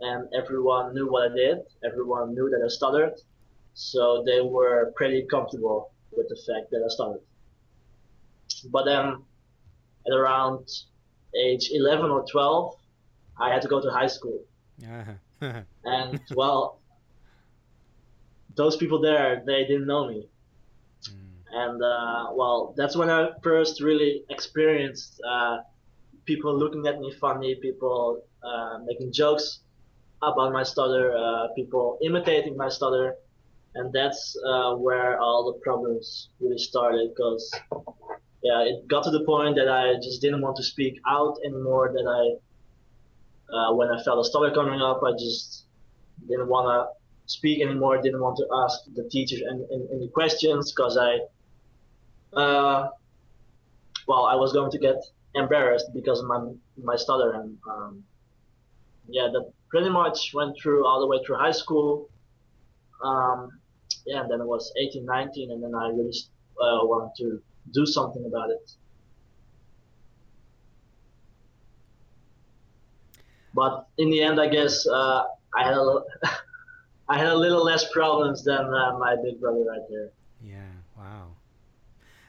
and 0.00 0.28
everyone 0.34 0.94
knew 0.94 1.10
what 1.10 1.30
I 1.30 1.34
did. 1.34 1.58
Everyone 1.84 2.34
knew 2.34 2.48
that 2.50 2.62
I 2.64 2.68
stuttered, 2.68 3.14
so 3.74 4.22
they 4.24 4.40
were 4.40 4.92
pretty 4.96 5.22
comfortable 5.30 5.90
with 6.16 6.28
the 6.28 6.36
fact 6.46 6.70
that 6.70 6.82
I 6.84 6.88
stuttered. 6.88 7.20
But 8.70 8.84
then, 8.84 9.22
at 10.06 10.12
around 10.12 10.68
age 11.34 11.70
11 11.72 12.10
or 12.10 12.24
12, 12.30 12.76
I 13.40 13.52
had 13.52 13.62
to 13.62 13.68
go 13.68 13.80
to 13.80 13.90
high 13.90 14.06
school. 14.06 14.40
Uh-huh. 14.82 15.12
And, 15.84 16.20
well, 16.34 16.80
those 18.54 18.76
people 18.76 19.00
there, 19.00 19.42
they 19.44 19.66
didn't 19.66 19.86
know 19.86 20.08
me. 20.08 20.28
Mm. 21.10 21.16
And, 21.52 21.82
uh, 21.82 22.26
well, 22.32 22.74
that's 22.76 22.96
when 22.96 23.10
I 23.10 23.30
first 23.42 23.82
really 23.82 24.24
experienced 24.30 25.20
uh, 25.28 25.58
people 26.24 26.56
looking 26.56 26.86
at 26.86 26.98
me 27.00 27.12
funny, 27.20 27.56
people 27.56 28.22
uh, 28.42 28.78
making 28.84 29.12
jokes 29.12 29.60
about 30.22 30.52
my 30.52 30.62
stutter, 30.62 31.14
uh, 31.16 31.48
people 31.54 31.98
imitating 32.02 32.56
my 32.56 32.68
stutter. 32.68 33.14
And 33.74 33.92
that's 33.92 34.36
uh, 34.46 34.74
where 34.76 35.18
all 35.20 35.52
the 35.52 35.58
problems 35.60 36.28
really 36.40 36.58
started 36.58 37.10
because 37.10 37.52
yeah, 38.44 38.60
it 38.60 38.86
got 38.88 39.04
to 39.04 39.10
the 39.10 39.24
point 39.24 39.56
that 39.56 39.70
I 39.70 39.94
just 39.94 40.20
didn't 40.20 40.42
want 40.42 40.56
to 40.58 40.62
speak 40.62 41.00
out 41.08 41.38
anymore. 41.46 41.90
That 41.94 42.06
I, 42.06 43.56
uh, 43.56 43.74
when 43.74 43.88
I 43.88 44.02
felt 44.02 44.20
a 44.20 44.28
stutter 44.28 44.54
coming 44.54 44.82
up, 44.82 45.00
I 45.02 45.12
just 45.12 45.64
didn't 46.28 46.48
want 46.48 46.66
to 46.68 46.92
speak 47.24 47.62
anymore. 47.62 48.02
Didn't 48.02 48.20
want 48.20 48.36
to 48.36 48.46
ask 48.64 48.80
the 48.94 49.08
teachers 49.08 49.40
any, 49.50 49.64
any, 49.72 49.86
any 49.94 50.08
questions 50.08 50.72
because 50.72 50.98
I, 50.98 51.20
uh, 52.38 52.90
well, 54.06 54.26
I 54.26 54.34
was 54.34 54.52
going 54.52 54.70
to 54.72 54.78
get 54.78 54.96
embarrassed 55.34 55.86
because 55.94 56.20
of 56.20 56.26
my 56.26 56.52
my 56.82 56.96
stutter, 56.96 57.32
and 57.32 57.56
um, 57.66 58.04
yeah, 59.08 59.28
that 59.32 59.52
pretty 59.70 59.88
much 59.88 60.32
went 60.34 60.54
through 60.60 60.86
all 60.86 61.00
the 61.00 61.06
way 61.06 61.18
through 61.24 61.38
high 61.38 61.56
school. 61.62 62.10
Um, 63.02 63.58
yeah, 64.04 64.20
and 64.20 64.30
then 64.30 64.42
I 64.42 64.44
was 64.44 64.70
18, 64.78 65.06
19, 65.06 65.50
and 65.50 65.62
then 65.62 65.74
I 65.74 65.88
really 65.88 66.12
uh, 66.60 66.84
wanted 66.84 67.12
to 67.22 67.42
do 67.72 67.86
something 67.86 68.24
about 68.26 68.50
it. 68.50 68.72
But 73.54 73.86
in 73.98 74.10
the 74.10 74.20
end, 74.20 74.40
I 74.40 74.48
guess 74.48 74.86
uh, 74.86 75.24
I 75.56 75.64
had 75.64 75.74
a 75.74 75.82
little, 75.82 76.04
had 77.08 77.26
a 77.26 77.36
little 77.36 77.64
less 77.64 77.90
problems 77.92 78.44
than 78.44 78.66
uh, 78.74 78.98
my 78.98 79.16
big 79.22 79.40
brother 79.40 79.64
right 79.64 79.82
there. 79.88 80.10
Yeah, 80.42 80.72
wow. 80.98 81.28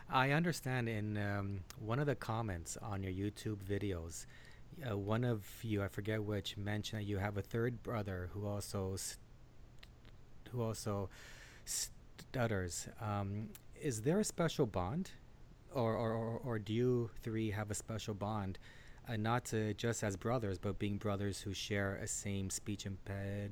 I 0.10 0.32
understand 0.32 0.88
in 0.88 1.17
um, 1.17 1.60
one 1.80 2.00
of 2.00 2.06
the 2.06 2.15
comments 2.15 2.78
on 2.82 3.02
your 3.02 3.12
YouTube 3.12 3.58
videos, 3.58 4.28
uh, 4.88 4.98
one 4.98 5.24
of 5.24 5.45
you, 5.63 5.82
I 5.82 5.88
forget 5.88 6.24
which, 6.24 6.58
mentioned 6.58 7.02
that 7.02 7.06
you 7.06 7.17
have 7.17 7.38
a 7.38 7.41
third 7.41 7.82
brother 7.82 8.30
who 8.34 8.45
also 8.45 8.95
who 10.52 10.62
also 10.62 11.10
stutters. 11.65 12.88
Um, 13.02 13.50
is 13.82 14.02
there 14.02 14.19
a 14.19 14.24
special 14.24 14.65
bond, 14.65 15.12
or 15.75 15.95
or, 15.95 16.39
or, 16.43 16.59
do 16.59 16.73
you 16.73 17.09
three 17.21 17.51
have 17.51 17.69
a 17.69 17.75
special 17.75 18.13
bond, 18.13 18.57
uh, 19.09 19.17
not 19.17 19.45
to 19.45 19.73
just 19.73 20.03
as 20.03 20.15
brothers, 20.15 20.57
but 20.57 20.79
being 20.79 20.97
brothers 20.97 21.41
who 21.41 21.53
share 21.53 21.95
a 21.95 22.07
same 22.07 22.49
speech 22.49 22.85
imped- 22.85 23.51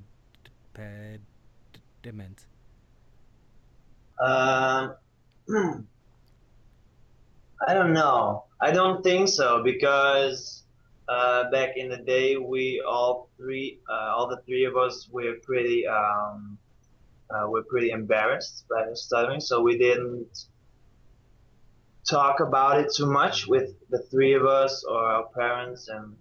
impediment? 2.02 2.48
Um, 4.20 4.96
I 7.68 7.74
don't 7.74 7.94
know. 7.94 8.46
I 8.62 8.72
don't 8.72 9.04
think 9.04 9.30
so 9.30 9.64
because 9.64 10.64
uh, 11.08 11.50
back 11.52 11.78
in 11.78 11.90
the 11.90 11.98
day, 11.98 12.38
we 12.38 12.82
all 12.88 13.30
three, 13.38 13.80
uh, 13.90 14.14
all 14.16 14.28
the 14.28 14.42
three 14.46 14.66
of 14.66 14.78
us, 14.78 15.10
were 15.12 15.36
pretty, 15.44 15.86
um, 15.88 16.58
uh, 17.30 17.50
were 17.50 17.64
pretty 17.64 17.92
embarrassed 17.92 18.66
by 18.70 18.86
stuttering, 18.94 19.40
so 19.40 19.62
we 19.62 19.78
didn't 19.78 20.46
talk 22.10 22.40
about 22.40 22.80
it 22.80 22.92
too 22.96 23.06
much 23.06 23.48
with 23.48 23.72
the 23.90 24.00
three 24.12 24.34
of 24.34 24.46
us 24.46 24.84
or 24.84 24.98
our 24.98 25.26
parents 25.36 25.88
and 25.88 26.16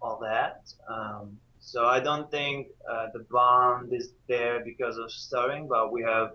all 0.00 0.18
that. 0.20 0.62
Um, 0.88 1.38
so 1.60 1.86
I 1.86 2.00
don't 2.00 2.30
think 2.30 2.68
uh, 2.90 3.06
the 3.12 3.20
bond 3.30 3.92
is 3.92 4.10
there 4.28 4.62
because 4.64 4.98
of 4.98 5.10
stuttering, 5.10 5.68
but 5.68 5.92
we 5.92 6.02
have 6.02 6.32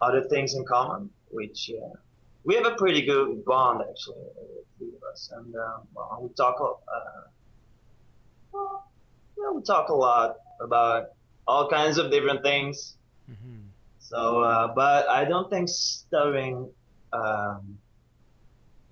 other 0.00 0.22
things 0.24 0.54
in 0.54 0.64
common, 0.64 1.10
which 1.30 1.70
uh, 1.70 1.96
we 2.44 2.54
have 2.54 2.66
a 2.66 2.74
pretty 2.74 3.02
good 3.02 3.44
bond 3.44 3.82
actually, 3.88 4.16
the 4.36 4.64
three 4.78 4.88
of 4.96 5.02
us, 5.12 5.30
and 5.36 5.54
um, 5.54 5.86
well, 5.94 6.18
we 6.22 6.28
talk. 6.34 6.56
Uh, 6.60 7.28
well, 8.52 8.88
yeah, 9.38 9.50
we 9.52 9.62
talk 9.62 9.90
a 9.90 9.94
lot 9.94 10.36
about 10.60 11.10
all 11.46 11.68
kinds 11.68 11.98
of 11.98 12.10
different 12.10 12.42
things. 12.42 12.96
hmm 13.26 13.58
So, 13.98 14.42
uh, 14.42 14.74
but 14.74 15.08
I 15.08 15.24
don't 15.24 15.48
think 15.50 15.68
stuttering 15.68 16.68
um, 17.12 17.78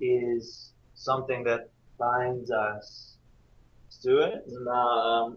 is 0.00 0.72
something 0.94 1.44
that 1.44 1.70
binds 1.98 2.50
us 2.50 3.14
to 4.02 4.18
it. 4.18 4.44
And, 4.46 4.68
um, 4.68 5.36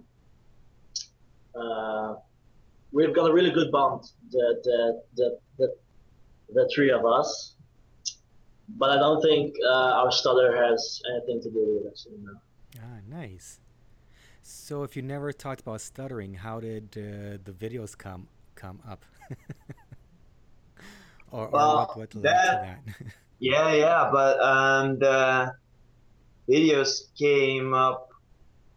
uh, 1.55 2.15
we've 2.91 3.13
got 3.15 3.29
a 3.29 3.33
really 3.33 3.51
good 3.51 3.71
bond, 3.71 4.03
the, 4.31 4.61
the, 4.63 5.01
the, 5.15 5.37
the, 5.57 5.75
the 6.53 6.71
three 6.73 6.91
of 6.91 7.05
us. 7.05 7.55
But 8.77 8.91
I 8.91 8.95
don't 8.97 9.21
think 9.21 9.53
uh, 9.67 9.69
our 10.01 10.11
stutter 10.11 10.55
has 10.65 11.01
anything 11.13 11.41
to 11.41 11.49
do 11.49 11.59
with 11.59 11.85
it. 11.85 11.89
Actually, 11.89 12.17
no. 12.23 12.33
Ah, 12.79 12.99
nice. 13.09 13.59
So, 14.43 14.83
if 14.83 14.95
you 14.95 15.01
never 15.01 15.33
talked 15.33 15.59
about 15.61 15.81
stuttering, 15.81 16.33
how 16.35 16.59
did 16.61 16.85
uh, 16.97 17.37
the 17.43 17.51
videos 17.51 17.97
come 17.97 18.27
come 18.55 18.79
up? 18.89 19.05
or, 21.31 21.45
or 21.47 21.49
Well, 21.49 21.75
what 21.75 21.97
what 21.97 22.15
led 22.15 22.23
that- 22.23 22.85
to 22.87 22.93
that? 23.03 23.13
Yeah, 23.41 23.73
yeah, 23.73 24.09
but 24.13 24.39
um, 24.39 24.99
the 24.99 25.53
videos 26.49 27.13
came 27.17 27.73
up 27.73 28.07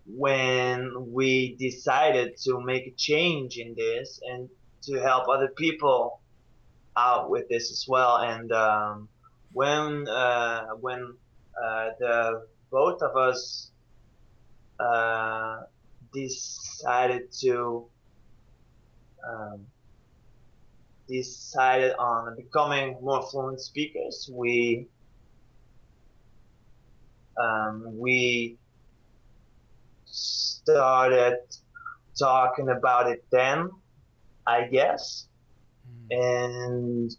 when 0.07 0.93
we 1.13 1.57
decided 1.57 2.37
to 2.45 2.61
make 2.61 2.87
a 2.87 2.95
change 2.97 3.59
in 3.59 3.75
this 3.77 4.21
and 4.23 4.49
to 4.85 5.01
help 5.01 5.29
other 5.29 5.49
people 5.57 6.21
out 6.97 7.31
with 7.31 7.49
this 7.51 7.71
as 7.73 7.87
well. 7.89 8.19
And 8.19 8.53
um, 8.53 9.09
when 9.53 10.09
uh, 10.09 10.67
when 10.81 11.17
uh, 11.63 11.91
the 12.01 12.47
both 12.71 13.03
of 13.03 13.17
us 13.17 13.73
uh, 14.81 15.63
decided 16.13 17.33
to 17.43 17.91
um, 19.29 19.67
decided 21.09 21.95
on 21.99 22.37
becoming 22.37 22.99
more 23.03 23.23
fluent 23.31 23.61
speakers, 23.61 24.29
we 24.33 24.89
um, 27.41 27.99
we 27.99 28.59
started 30.07 31.37
talking 32.19 32.69
about 32.69 33.09
it 33.11 33.25
then, 33.31 33.71
I 34.47 34.67
guess, 34.69 35.29
Mm. 35.87 36.09
and 36.11 37.11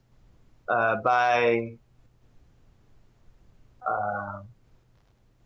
uh, 0.70 0.96
by 1.04 1.78
uh, 3.88 4.44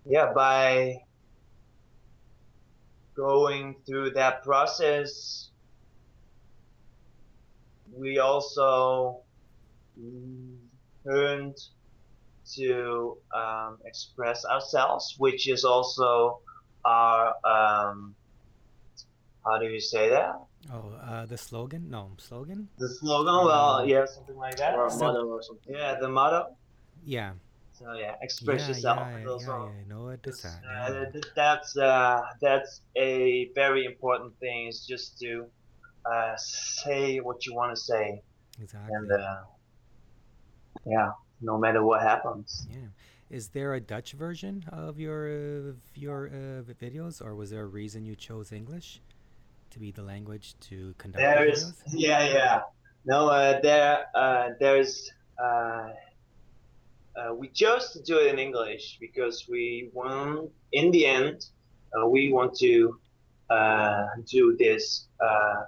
yeah 0.05 0.31
by 0.33 0.95
going 3.15 3.75
through 3.85 4.11
that 4.11 4.43
process 4.43 5.51
we 7.99 8.17
also 8.19 9.21
learned 11.05 11.57
to 12.55 13.17
um, 13.35 13.77
express 13.85 14.45
ourselves, 14.45 15.15
which 15.17 15.47
is 15.49 15.63
also 15.65 16.39
our 16.85 17.35
um, 17.45 18.15
how 19.45 19.57
do 19.59 19.67
you 19.67 19.79
say 19.79 20.09
that? 20.09 20.33
Oh, 20.73 20.91
uh, 21.01 21.25
the 21.25 21.37
slogan? 21.37 21.89
No, 21.89 22.11
slogan? 22.17 22.67
The 22.77 22.89
slogan? 22.89 23.45
Well, 23.45 23.85
yeah, 23.87 24.05
something 24.05 24.35
like 24.37 24.57
that. 24.57 24.75
Or 24.75 24.87
a 24.87 24.91
So- 24.91 24.99
motto 25.05 25.25
or 25.27 25.41
something. 25.41 25.73
Yeah, 25.75 25.95
the 25.99 26.09
motto. 26.09 26.55
Yeah. 27.05 27.33
So 27.73 27.93
yeah, 27.93 28.15
express 28.21 28.61
yeah, 28.61 28.67
yourself. 28.69 28.99
yeah, 28.99 29.17
is 29.17 29.23
yeah, 29.23 29.29
also- 29.31 29.71
yeah, 29.73 29.81
I 29.81 29.87
know 29.87 30.03
what 30.05 30.19
is 30.27 30.41
that. 30.41 30.61
Uh, 30.65 30.71
yeah. 30.71 30.89
th- 30.99 31.11
th- 31.13 31.25
that's 31.35 31.77
uh, 31.77 32.21
that's 32.41 32.81
a 32.97 33.49
very 33.55 33.85
important 33.85 34.37
thing. 34.39 34.67
Is 34.67 34.85
just 34.85 35.17
to 35.19 35.45
uh, 36.11 36.35
say 36.37 37.17
what 37.17 37.45
you 37.45 37.53
want 37.55 37.75
to 37.75 37.81
say, 37.81 38.21
Exactly. 38.61 38.93
and 38.95 39.11
uh, 39.11 39.41
yeah, 40.85 41.11
no 41.41 41.57
matter 41.57 41.83
what 41.83 42.01
happens. 42.01 42.67
Yeah. 42.71 42.87
Is 43.29 43.49
there 43.49 43.73
a 43.75 43.79
Dutch 43.79 44.13
version 44.13 44.65
of 44.71 44.99
your 44.99 45.27
of 45.69 45.77
your 45.95 46.27
uh, 46.27 46.63
videos, 46.83 47.21
or 47.23 47.35
was 47.35 47.51
there 47.51 47.61
a 47.63 47.67
reason 47.67 48.03
you 48.05 48.15
chose 48.15 48.51
English 48.51 49.01
to 49.69 49.79
be 49.79 49.91
the 49.91 50.01
language 50.01 50.55
to 50.61 50.95
conduct 50.97 51.21
There 51.21 51.45
the 51.45 51.51
is, 51.51 51.63
videos? 51.63 51.93
yeah, 51.93 52.33
yeah. 52.33 52.61
No, 53.05 53.29
uh, 53.29 53.61
there, 53.61 54.05
uh, 54.15 54.49
there's. 54.59 55.11
Uh, 55.41 55.89
uh, 57.15 57.33
we 57.33 57.49
chose 57.49 57.91
to 57.91 58.01
do 58.01 58.17
it 58.17 58.33
in 58.33 58.39
English 58.39 58.97
because 58.99 59.47
we 59.49 59.89
want, 59.93 60.49
in 60.71 60.89
the 60.91 61.05
end, 61.05 61.45
uh, 61.93 62.07
we 62.07 62.31
want 62.31 62.55
to 62.55 62.97
uh, 63.49 64.05
do 64.25 64.55
this 64.57 65.07
uh, 65.19 65.63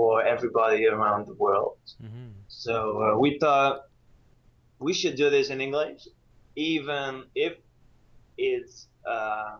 for 0.00 0.24
everybody 0.24 0.86
around 0.86 1.26
the 1.26 1.34
world. 1.34 1.76
Mm-hmm. 2.02 2.30
So 2.48 2.74
uh, 3.02 3.18
we 3.18 3.38
thought 3.38 3.82
we 4.78 4.94
should 4.94 5.14
do 5.14 5.28
this 5.28 5.50
in 5.50 5.60
English, 5.60 6.08
even 6.56 7.24
if 7.34 7.52
it's 8.38 8.86
uh, 9.04 9.56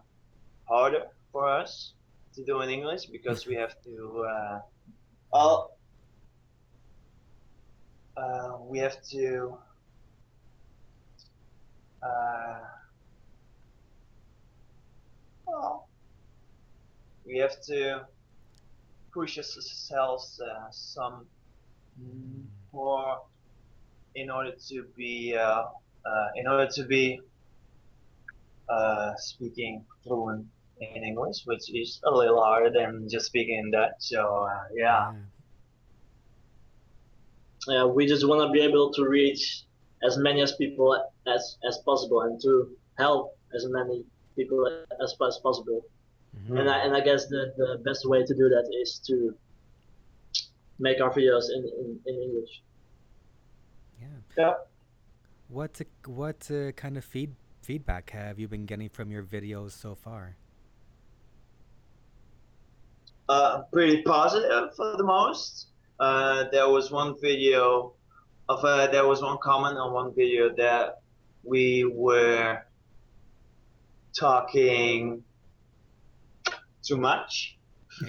harder 0.67 1.05
for 1.31 1.47
us 1.47 1.93
to 2.37 2.41
do 2.43 2.63
in 2.63 2.71
English 2.71 3.05
because 3.17 3.47
we 3.47 3.55
have 3.55 3.75
to. 3.85 3.95
Uh, 4.33 4.61
all, 5.31 5.77
uh, 8.17 8.53
we 8.63 8.79
have 8.79 8.97
to. 9.13 9.59
Uh, 12.03 12.61
well, 15.47 15.87
we 17.27 17.37
have 17.37 17.61
to 17.67 18.07
push 19.13 19.39
ourselves 19.39 20.41
uh, 20.41 20.71
some 20.71 21.27
more 22.73 23.19
in 24.15 24.31
order 24.31 24.53
to 24.69 24.85
be 24.97 25.37
uh, 25.37 25.65
uh, 26.07 26.29
in 26.37 26.47
order 26.47 26.67
to 26.67 26.85
be 26.85 27.21
uh, 28.69 29.15
speaking 29.17 29.85
fluent 30.03 30.47
in 30.81 31.05
English, 31.05 31.43
which 31.45 31.73
is 31.75 32.01
a 32.05 32.11
little 32.11 32.43
harder 32.43 32.71
than 32.71 33.09
just 33.09 33.27
speaking 33.27 33.59
in 33.59 33.71
Dutch. 33.71 33.93
So 33.99 34.49
uh, 34.51 34.65
yeah, 34.75 35.13
uh, 37.69 37.89
we 37.89 38.07
just 38.07 38.27
want 38.27 38.47
to 38.47 38.53
be 38.53 38.61
able 38.61 38.93
to 38.95 39.07
reach 39.07 39.65
as 40.03 40.17
many 40.17 40.41
as 40.41 40.53
people 40.57 40.97
as 41.27 41.59
as 41.69 41.79
possible 41.85 42.23
and 42.23 42.41
to 42.43 42.71
help 42.99 43.37
as 43.55 43.67
many 43.69 44.05
people 44.37 44.67
as, 45.03 45.15
as 45.31 45.39
possible. 45.43 45.85
Mm-hmm. 46.37 46.57
And 46.57 46.71
I 46.71 46.79
and 46.85 46.97
I 46.97 47.01
guess 47.01 47.27
the, 47.27 47.53
the 47.57 47.81
best 47.85 48.09
way 48.09 48.25
to 48.25 48.35
do 48.35 48.49
that 48.49 48.67
is 48.83 49.01
to 49.07 49.35
make 50.79 51.01
our 51.01 51.13
videos 51.13 51.47
in, 51.55 51.63
in, 51.81 52.01
in 52.07 52.23
English. 52.23 52.63
Yeah. 54.01 54.07
Yeah. 54.39 54.55
What 55.49 55.81
uh, 55.81 55.85
what 56.11 56.51
uh, 56.51 56.73
kind 56.73 56.97
of 56.97 57.05
feed 57.05 57.35
feedback 57.63 58.11
have 58.11 58.39
you 58.39 58.49
been 58.49 58.67
getting 58.67 58.89
from 58.89 59.11
your 59.11 59.23
videos 59.23 59.73
so 59.73 59.95
far? 59.95 60.37
uh, 63.31 63.63
pretty 63.73 64.03
positive 64.03 64.75
for 64.75 64.97
the 64.97 65.05
most. 65.05 65.69
Uh, 66.01 66.45
there 66.51 66.69
was 66.69 66.91
one 66.91 67.15
video 67.21 67.93
of 68.49 68.65
uh, 68.65 68.89
there 68.89 69.07
was 69.07 69.23
one 69.23 69.39
comment 69.41 69.79
on 69.79 69.93
one 69.93 70.13
video 70.15 70.53
that 70.57 71.01
we 71.45 71.85
were 71.85 72.61
talking 74.19 75.23
too 76.91 76.97
much. 77.01 77.57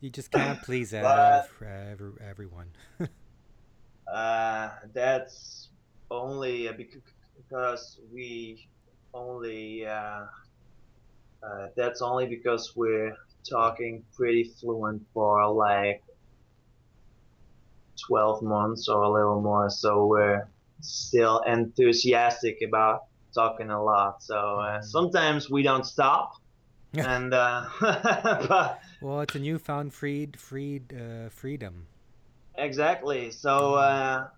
You 0.00 0.10
just 0.10 0.30
can't 0.32 0.60
please 0.62 0.90
But- 0.92 1.48
ev- 1.62 2.18
everyone. 2.20 2.70
Uh, 4.12 4.68
that's 4.92 5.70
only 6.10 6.68
uh, 6.68 6.72
because 6.76 7.98
we 8.12 8.68
only 9.14 9.86
uh, 9.86 10.24
uh, 11.42 11.68
that's 11.76 12.02
only 12.02 12.26
because 12.26 12.74
we're 12.76 13.16
talking 13.48 14.04
pretty 14.14 14.44
fluent 14.44 15.00
for 15.14 15.48
like 15.54 16.02
12 18.06 18.42
months 18.42 18.86
or 18.88 19.02
a 19.02 19.10
little 19.10 19.40
more 19.40 19.70
so 19.70 20.04
we're 20.06 20.46
still 20.80 21.38
enthusiastic 21.46 22.58
about 22.66 23.04
talking 23.34 23.70
a 23.70 23.82
lot 23.82 24.22
so 24.22 24.36
uh, 24.36 24.78
Mhm. 24.78 24.84
sometimes 24.84 25.50
we 25.50 25.62
don't 25.62 25.86
stop 25.86 26.32
and 26.94 27.32
uh, 27.32 27.64
but 27.80 28.80
well, 29.00 29.20
it's 29.22 29.34
a 29.34 29.38
newfound 29.38 29.92
freed 29.94 30.38
freed 30.38 30.92
uh, 30.94 31.28
freedom. 31.30 31.86
Exactly. 32.56 33.30
So 33.32 33.74
uh, 33.74 34.28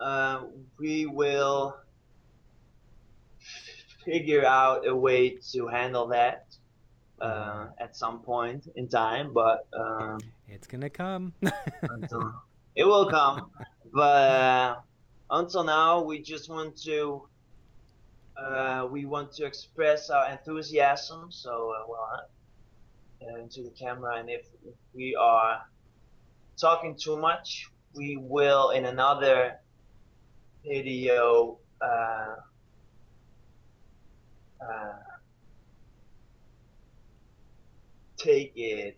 uh, 0.00 0.42
we 0.78 1.06
will 1.06 1.74
figure 4.04 4.44
out 4.44 4.86
a 4.86 4.94
way 4.94 5.38
to 5.52 5.66
handle 5.66 6.08
that 6.08 6.44
uh, 7.20 7.68
at 7.80 7.96
some 7.96 8.22
point 8.22 8.68
in 8.76 8.88
time, 8.88 9.32
but 9.32 9.66
um, 9.76 10.18
It's 10.48 10.66
gonna 10.66 10.90
come. 10.90 11.32
until 11.88 12.32
it 12.76 12.84
will 12.84 13.10
come. 13.10 13.50
But 13.92 14.30
uh, 14.30 14.76
until 15.32 15.64
now, 15.64 16.02
we 16.02 16.20
just 16.20 16.48
want 16.48 16.76
to 16.82 17.26
uh, 18.36 18.86
we 18.90 19.04
want 19.04 19.32
to 19.32 19.44
express 19.44 20.10
our 20.10 20.30
enthusiasm. 20.30 21.30
So 21.30 21.72
uh, 21.76 21.84
well, 21.88 22.20
uh, 23.22 23.40
into 23.40 23.62
the 23.62 23.70
camera, 23.70 24.16
and 24.16 24.30
if, 24.30 24.46
we 24.94 25.16
are 25.16 25.62
talking 26.60 26.96
too 27.02 27.16
much, 27.16 27.70
we 27.94 28.18
will 28.20 28.70
in 28.70 28.84
another 28.84 29.58
video. 30.64 31.58
Uh, 31.80 32.36
uh, 34.62 34.92
take 38.16 38.52
it 38.54 38.96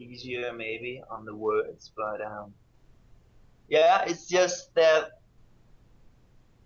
easier 0.00 0.52
maybe 0.52 1.00
on 1.08 1.24
the 1.24 1.34
words 1.34 1.92
but 1.96 2.20
um 2.20 2.52
yeah 3.68 4.02
it's 4.06 4.26
just 4.26 4.74
that 4.74 5.19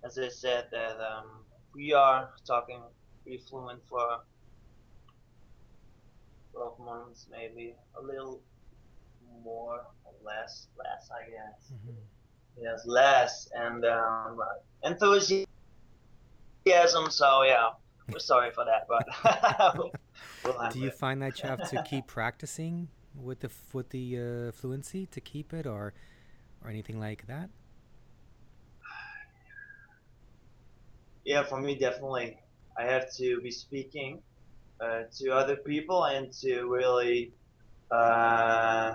as 0.04 0.18
i 0.18 0.28
said 0.28 0.66
that 0.70 0.96
um 1.00 1.26
we 1.74 1.92
are 1.92 2.30
talking 2.46 2.80
pretty 3.22 3.38
fluent 3.48 3.80
for 3.88 4.06
12 6.52 6.78
months 6.78 7.26
maybe 7.30 7.74
a 8.00 8.02
little 8.02 8.40
more 9.42 9.80
or 10.04 10.12
less 10.24 10.68
less 10.78 11.10
i 11.10 11.28
guess 11.30 11.72
Mhm. 11.72 11.96
yes 12.60 12.86
less 12.86 13.48
and 13.54 13.84
um 13.84 14.38
enthusiasm 14.84 15.46
so 17.10 17.42
yeah 17.42 17.70
we're 18.10 18.18
sorry 18.18 18.50
for 18.52 18.64
that 18.64 18.86
but 18.88 19.04
we'll 19.76 19.92
Do 20.72 20.78
you 20.80 20.88
it. 20.88 20.94
find 20.94 21.20
that 21.22 21.42
you 21.42 21.48
have 21.48 21.68
to 21.70 21.78
keep 21.90 22.06
practicing 22.06 22.88
with 23.16 23.40
the 23.40 23.50
with 23.72 23.90
the 23.90 24.18
uh, 24.18 24.52
fluency 24.52 25.06
to 25.06 25.20
keep 25.20 25.52
it, 25.52 25.66
or 25.66 25.94
or 26.62 26.70
anything 26.70 27.00
like 27.00 27.26
that? 27.26 27.48
Yeah 31.24 31.42
for 31.44 31.60
me 31.60 31.76
definitely. 31.78 32.38
I 32.78 32.84
have 32.84 33.06
to 33.18 33.40
be 33.40 33.50
speaking 33.50 34.22
uh, 34.80 35.02
to 35.18 35.30
other 35.30 35.56
people 35.56 36.04
and 36.04 36.32
to 36.42 36.64
really 36.66 37.32
uh, 37.90 38.94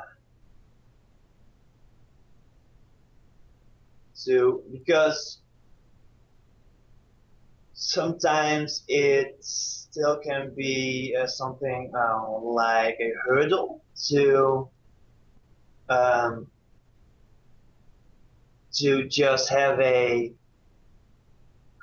to 4.25 4.63
because 4.71 5.39
sometimes 7.73 8.83
it 8.87 9.37
still 9.41 10.19
can 10.19 10.53
be 10.55 11.15
uh, 11.19 11.25
something 11.27 11.91
uh, 11.97 12.39
like 12.41 12.97
a 12.99 13.11
hurdle 13.25 13.83
to 14.09 14.69
um, 15.89 16.47
to 18.73 19.07
just 19.07 19.49
have 19.49 19.79
a 19.79 20.33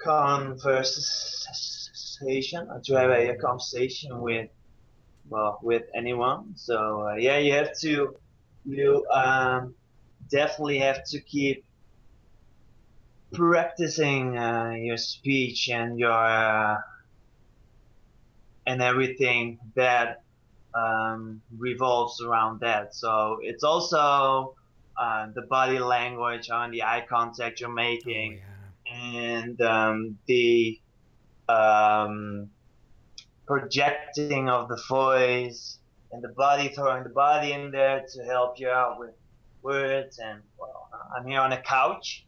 conversation 0.07 2.69
or 2.71 2.81
to 2.85 2.95
have 2.95 3.11
a, 3.11 3.31
a 3.31 3.37
conversation 3.39 4.21
with 4.21 4.49
well 5.29 5.59
with 5.63 5.85
anyone. 5.95 6.55
So 6.57 7.09
uh, 7.09 7.15
yeah 7.17 7.39
you 7.39 7.53
have 7.55 7.71
to 7.83 8.15
you 8.65 9.07
um, 9.13 9.75
definitely 10.31 10.81
have 10.81 11.03
to 11.13 11.23
keep 11.23 11.65
practicing 13.33 14.37
uh, 14.37 14.73
your 14.77 14.97
speech 14.97 15.69
and 15.69 15.99
your 15.99 16.13
uh, 16.13 16.77
and 18.67 18.83
everything 18.83 19.59
that 19.77 20.19
um, 20.75 21.43
revolves 21.57 22.21
around 22.23 22.61
that. 22.61 22.95
So 22.95 23.39
it's 23.43 23.65
also 23.65 24.55
uh, 25.01 25.27
the 25.35 25.43
body 25.49 25.79
language 25.79 26.49
and 26.51 26.73
the 26.73 26.83
eye 26.85 27.05
contact 27.09 27.61
you're 27.61 27.71
Oh, 27.71 27.73
making. 27.73 28.35
yeah. 28.35 28.56
And 28.91 29.61
um, 29.61 30.19
the 30.27 30.79
um, 31.49 32.51
projecting 33.47 34.49
of 34.49 34.69
the 34.69 34.81
voice 34.89 35.79
and 36.13 36.23
the 36.23 36.33
body 36.37 36.69
throwing 36.69 37.03
the 37.05 37.11
body 37.11 37.53
in 37.53 37.71
there 37.71 38.03
to 38.13 38.25
help 38.25 38.55
you 38.59 38.69
out 38.69 38.99
with 38.99 39.11
words 39.63 40.19
and 40.19 40.41
well 40.59 40.89
i'm 41.17 41.27
here 41.27 41.41
on 41.41 41.53
a 41.53 41.63
couch 41.63 42.27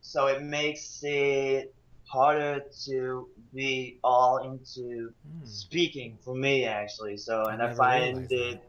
so 0.00 0.26
it 0.26 0.42
makes 0.42 0.98
it 1.02 1.66
harder 2.12 2.60
to 2.86 3.26
be 3.54 3.98
all 4.04 4.38
into 4.38 5.10
Mm. 5.26 5.46
speaking 5.46 6.18
for 6.24 6.34
me 6.34 6.64
actually 6.64 7.16
so 7.16 7.46
and 7.46 7.62
i 7.62 7.66
never 7.66 7.74
find 7.74 8.26
it 8.30 8.60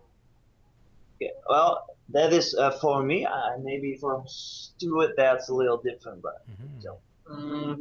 yeah, 1.20 1.30
well 1.50 1.84
that 2.10 2.34
is 2.34 2.56
uh, 2.60 2.72
for 2.72 3.04
me 3.04 3.26
uh, 3.26 3.58
maybe 3.62 3.98
for 4.00 4.24
stuart 4.28 5.12
that's 5.18 5.50
a 5.50 5.54
little 5.54 5.82
different 5.84 6.22
but 6.22 6.34
Mhm. 6.50 6.82
so 6.82 7.00
Mm, 7.32 7.78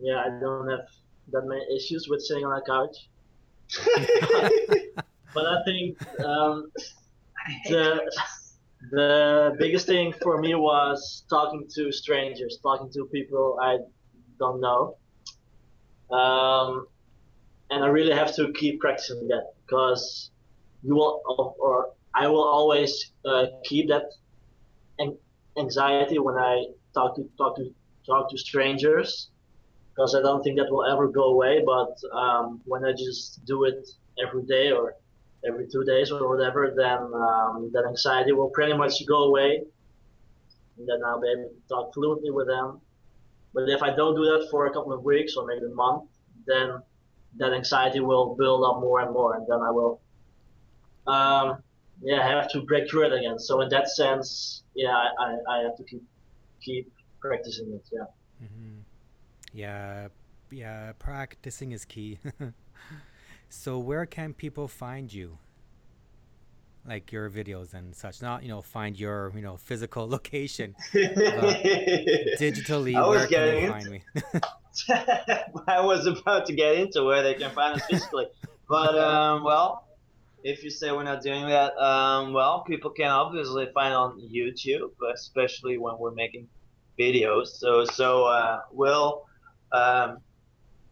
yeah, 0.00 0.24
I 0.26 0.28
don't 0.30 0.68
have 0.70 0.80
that 1.32 1.42
many 1.46 1.64
issues 1.76 2.08
with 2.08 2.20
sitting 2.22 2.44
on 2.44 2.52
a 2.52 2.62
couch. 2.62 3.08
But 5.34 5.46
I 5.46 5.62
think 5.64 5.98
um, 6.24 6.70
the 7.68 8.00
the 8.90 9.56
biggest 9.58 9.86
thing 9.86 10.12
for 10.22 10.40
me 10.40 10.54
was 10.54 11.24
talking 11.28 11.66
to 11.74 11.90
strangers, 11.90 12.58
talking 12.62 12.90
to 12.92 13.06
people 13.12 13.58
I 13.60 13.78
don't 14.38 14.60
know. 14.60 14.96
Um, 16.16 16.86
and 17.70 17.82
I 17.84 17.88
really 17.88 18.12
have 18.14 18.34
to 18.36 18.52
keep 18.52 18.80
practicing 18.80 19.26
that 19.28 19.44
because 19.66 20.30
you 20.82 20.94
will, 20.94 21.22
or 21.58 21.88
I 22.14 22.28
will 22.28 22.44
always 22.44 23.12
uh, 23.24 23.46
keep 23.64 23.88
that 23.88 24.04
anxiety 25.58 26.18
when 26.18 26.36
I 26.36 26.66
talk 26.94 27.16
to 27.16 27.28
talk 27.36 27.56
to 27.56 27.64
talk 28.06 28.30
to 28.30 28.38
strangers 28.38 29.30
because 29.90 30.14
I 30.14 30.22
don't 30.22 30.42
think 30.42 30.58
that 30.58 30.70
will 30.70 30.84
ever 30.84 31.08
go 31.08 31.24
away. 31.24 31.62
But 31.64 31.96
um, 32.16 32.60
when 32.64 32.84
I 32.84 32.92
just 32.92 33.44
do 33.44 33.64
it 33.64 33.88
every 34.24 34.42
day 34.42 34.72
or 34.72 34.94
every 35.46 35.66
two 35.70 35.84
days 35.84 36.10
or 36.10 36.28
whatever, 36.28 36.72
then 36.76 36.98
um, 36.98 37.70
that 37.72 37.84
anxiety 37.88 38.32
will 38.32 38.50
pretty 38.50 38.74
much 38.74 39.06
go 39.06 39.24
away. 39.24 39.62
And 40.78 40.88
then 40.88 41.04
I'll 41.06 41.20
be 41.20 41.28
able 41.28 41.50
to 41.50 41.68
talk 41.68 41.94
fluently 41.94 42.30
with 42.30 42.48
them. 42.48 42.80
But 43.52 43.68
if 43.68 43.82
I 43.82 43.94
don't 43.94 44.16
do 44.16 44.24
that 44.24 44.48
for 44.50 44.66
a 44.66 44.72
couple 44.72 44.92
of 44.92 45.04
weeks 45.04 45.36
or 45.36 45.46
maybe 45.46 45.66
a 45.66 45.74
month, 45.74 46.10
then 46.46 46.80
that 47.36 47.52
anxiety 47.52 48.00
will 48.00 48.34
build 48.36 48.64
up 48.64 48.80
more 48.80 49.00
and 49.00 49.12
more, 49.12 49.36
and 49.36 49.46
then 49.48 49.60
I 49.60 49.70
will, 49.70 50.00
um, 51.06 51.62
yeah, 52.02 52.26
have 52.26 52.48
to 52.50 52.62
break 52.62 52.88
through 52.88 53.06
it 53.06 53.12
again. 53.12 53.38
So 53.38 53.60
in 53.60 53.68
that 53.70 53.88
sense, 53.88 54.62
yeah, 54.74 54.94
I, 55.18 55.36
I, 55.48 55.58
have 55.62 55.76
to 55.76 55.84
keep 55.84 56.02
keep 56.60 56.92
practicing 57.28 57.72
it. 57.72 57.86
Yeah. 57.92 58.46
Mhm. 58.46 58.82
Yeah, 59.52 60.08
yeah, 60.50 60.92
practicing 60.98 61.72
is 61.72 61.84
key. 61.84 62.18
so 63.48 63.78
where 63.78 64.06
can 64.06 64.34
people 64.34 64.68
find 64.68 65.12
you? 65.12 65.38
Like 66.86 67.12
your 67.12 67.30
videos 67.30 67.72
and 67.72 67.94
such. 67.94 68.20
Not, 68.20 68.42
you 68.42 68.50
know, 68.50 68.60
find 68.60 68.98
your, 68.98 69.32
you 69.34 69.40
know, 69.40 69.56
physical 69.56 70.06
location. 70.16 70.74
Digitally, 70.92 72.94
I 72.94 73.06
was 73.06 73.20
where 73.20 73.26
can 73.26 73.46
you 73.46 73.52
getting 73.52 73.70
find 73.70 73.90
me? 73.90 74.02
I 75.68 75.80
was 75.80 76.06
about 76.06 76.44
to 76.46 76.52
get 76.52 76.74
into 76.74 77.04
where 77.04 77.22
they 77.22 77.34
can 77.34 77.52
find 77.52 77.80
us 77.80 77.86
physically, 77.86 78.26
but 78.68 78.98
um, 78.98 79.44
well, 79.44 79.86
if 80.42 80.62
you 80.64 80.70
say 80.70 80.90
we're 80.90 81.04
not 81.04 81.22
doing 81.22 81.46
that, 81.46 81.74
um, 81.78 82.32
well, 82.34 82.64
people 82.64 82.90
can 82.90 83.06
obviously 83.06 83.66
find 83.72 83.94
on 83.94 84.20
YouTube, 84.20 84.90
especially 85.14 85.78
when 85.78 85.96
we're 85.98 86.10
making 86.10 86.48
videos. 86.98 87.48
So 87.48 87.84
so 87.84 88.24
uh, 88.24 88.60
we'll 88.72 89.26
um, 89.72 90.18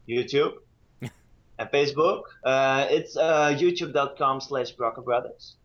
YouTube 0.08 0.54
and 1.00 1.68
Facebook. 1.70 2.22
Uh, 2.44 2.86
it's 2.90 3.16
uh, 3.16 3.56
YouTube.com/slash 3.58 4.72
Broca 4.72 5.02
Brothers. 5.02 5.56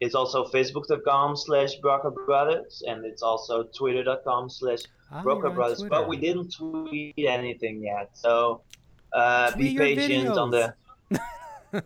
It's 0.00 0.14
also 0.14 0.46
Facebook.com 0.46 1.36
slash 1.36 1.74
Broca 1.76 2.10
Brothers, 2.10 2.82
and 2.86 3.04
it's 3.04 3.22
also 3.22 3.64
Twitter.com/slash 3.64 4.80
Ah, 5.12 5.16
you're 5.16 5.22
Broca 5.24 5.50
Brothers, 5.50 5.82
but 5.82 6.08
we 6.08 6.16
didn't 6.16 6.54
tweet 6.54 7.14
anything 7.18 7.82
yet. 7.82 8.10
So 8.12 8.62
uh, 9.12 9.56
be 9.56 9.76
patient 9.76 10.28
on 10.28 10.50
the. 10.50 10.74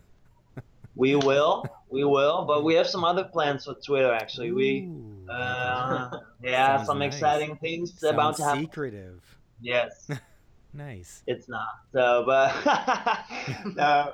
we 0.94 1.14
will, 1.14 1.64
we 1.94 2.04
will, 2.04 2.44
but 2.44 2.64
we 2.64 2.74
have 2.74 2.86
some 2.88 3.04
other 3.04 3.24
plans 3.24 3.64
for 3.64 3.74
Twitter. 3.74 4.12
Actually, 4.12 4.52
we 4.52 4.86
Ooh, 4.88 5.30
uh, 5.30 6.10
yeah, 6.42 6.76
Sounds 6.76 6.86
some 6.88 6.98
nice. 6.98 7.14
exciting 7.14 7.56
things 7.56 8.02
about 8.02 8.36
to 8.36 8.44
happen. 8.44 8.62
secretive. 8.64 9.22
Yes, 9.60 10.10
Nice. 10.74 11.22
it's 11.26 11.48
not. 11.48 11.68
So, 11.92 12.24
but 12.26 12.52
no. 13.76 14.12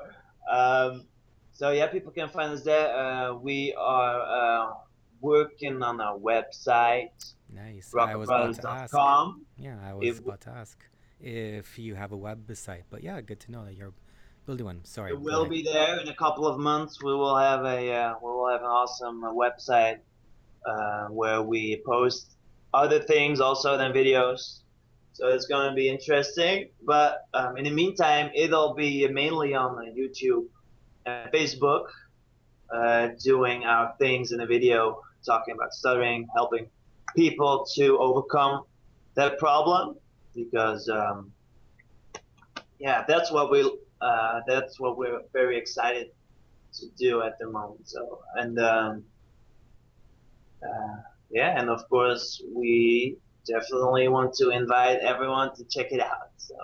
Um, 0.50 1.06
so 1.52 1.70
yeah, 1.70 1.86
people 1.88 2.12
can 2.12 2.28
find 2.28 2.52
us 2.52 2.62
there. 2.62 2.94
Uh, 2.96 3.34
we 3.34 3.74
are 3.78 4.20
uh, 4.20 4.72
working 5.20 5.82
on 5.82 6.00
our 6.00 6.18
website, 6.18 7.10
Nice. 7.52 7.92
I 7.98 8.14
was 8.14 8.28
about 8.28 8.54
to 8.54 8.68
ask. 8.70 8.92
brocabrothers.com. 8.94 9.46
Yeah, 9.58 9.76
I 9.84 9.94
was 9.94 10.06
If- 10.08 10.20
about 10.20 10.40
to 10.42 10.50
ask 10.50 10.78
if 11.20 11.78
you 11.78 11.94
have 11.96 12.12
a 12.12 12.16
website. 12.16 12.84
But 12.90 13.02
yeah, 13.02 13.20
good 13.20 13.40
to 13.40 13.50
know 13.52 13.64
that 13.64 13.74
you're 13.74 13.92
building 14.46 14.66
one. 14.66 14.84
Sorry. 14.84 15.12
It 15.12 15.20
will 15.20 15.46
be 15.46 15.62
there 15.62 15.98
in 16.00 16.08
a 16.08 16.14
couple 16.14 16.46
of 16.46 16.58
months. 16.58 17.02
We 17.02 17.14
will 17.14 17.36
have 17.36 17.64
a 17.64 17.92
uh, 17.92 18.14
we 18.22 18.30
will 18.30 18.48
have 18.48 18.60
an 18.60 18.66
awesome 18.66 19.24
uh, 19.24 19.32
website 19.32 19.98
uh, 20.66 21.06
where 21.08 21.42
we 21.42 21.82
post 21.86 22.36
other 22.72 23.00
things 23.00 23.40
also 23.40 23.76
than 23.76 23.92
videos. 23.92 24.60
So 25.12 25.28
it's 25.28 25.46
going 25.46 25.68
to 25.68 25.74
be 25.74 25.88
interesting. 25.88 26.70
But 26.82 27.26
um, 27.34 27.56
in 27.56 27.64
the 27.64 27.70
meantime, 27.70 28.30
it'll 28.34 28.74
be 28.74 29.06
mainly 29.08 29.54
on 29.54 29.76
uh, 29.76 29.90
YouTube 29.92 30.46
and 31.06 31.30
Facebook, 31.32 31.86
uh, 32.72 33.08
doing 33.22 33.64
our 33.64 33.94
things 33.98 34.32
in 34.32 34.38
the 34.38 34.46
video, 34.46 35.02
talking 35.26 35.54
about 35.54 35.72
stuttering, 35.74 36.28
helping 36.34 36.68
people 37.16 37.66
to 37.74 37.98
overcome 37.98 38.64
that 39.14 39.38
problem. 39.38 39.96
Because 40.34 40.88
um, 40.88 41.32
yeah, 42.78 43.04
that's 43.06 43.30
what 43.30 43.50
we 43.50 43.70
uh, 44.00 44.40
that's 44.46 44.78
what 44.80 44.96
we're 44.96 45.20
very 45.32 45.58
excited 45.58 46.10
to 46.74 46.86
do 46.98 47.22
at 47.22 47.38
the 47.38 47.48
moment. 47.50 47.88
So 47.88 48.20
and 48.34 48.58
um, 48.58 49.04
uh, 50.62 50.96
yeah, 51.30 51.58
and 51.58 51.68
of 51.70 51.88
course 51.88 52.42
we 52.54 53.16
definitely 53.46 54.08
want 54.08 54.34
to 54.34 54.50
invite 54.50 54.98
everyone 55.00 55.54
to 55.56 55.64
check 55.64 55.92
it 55.92 56.00
out. 56.00 56.30
So 56.36 56.54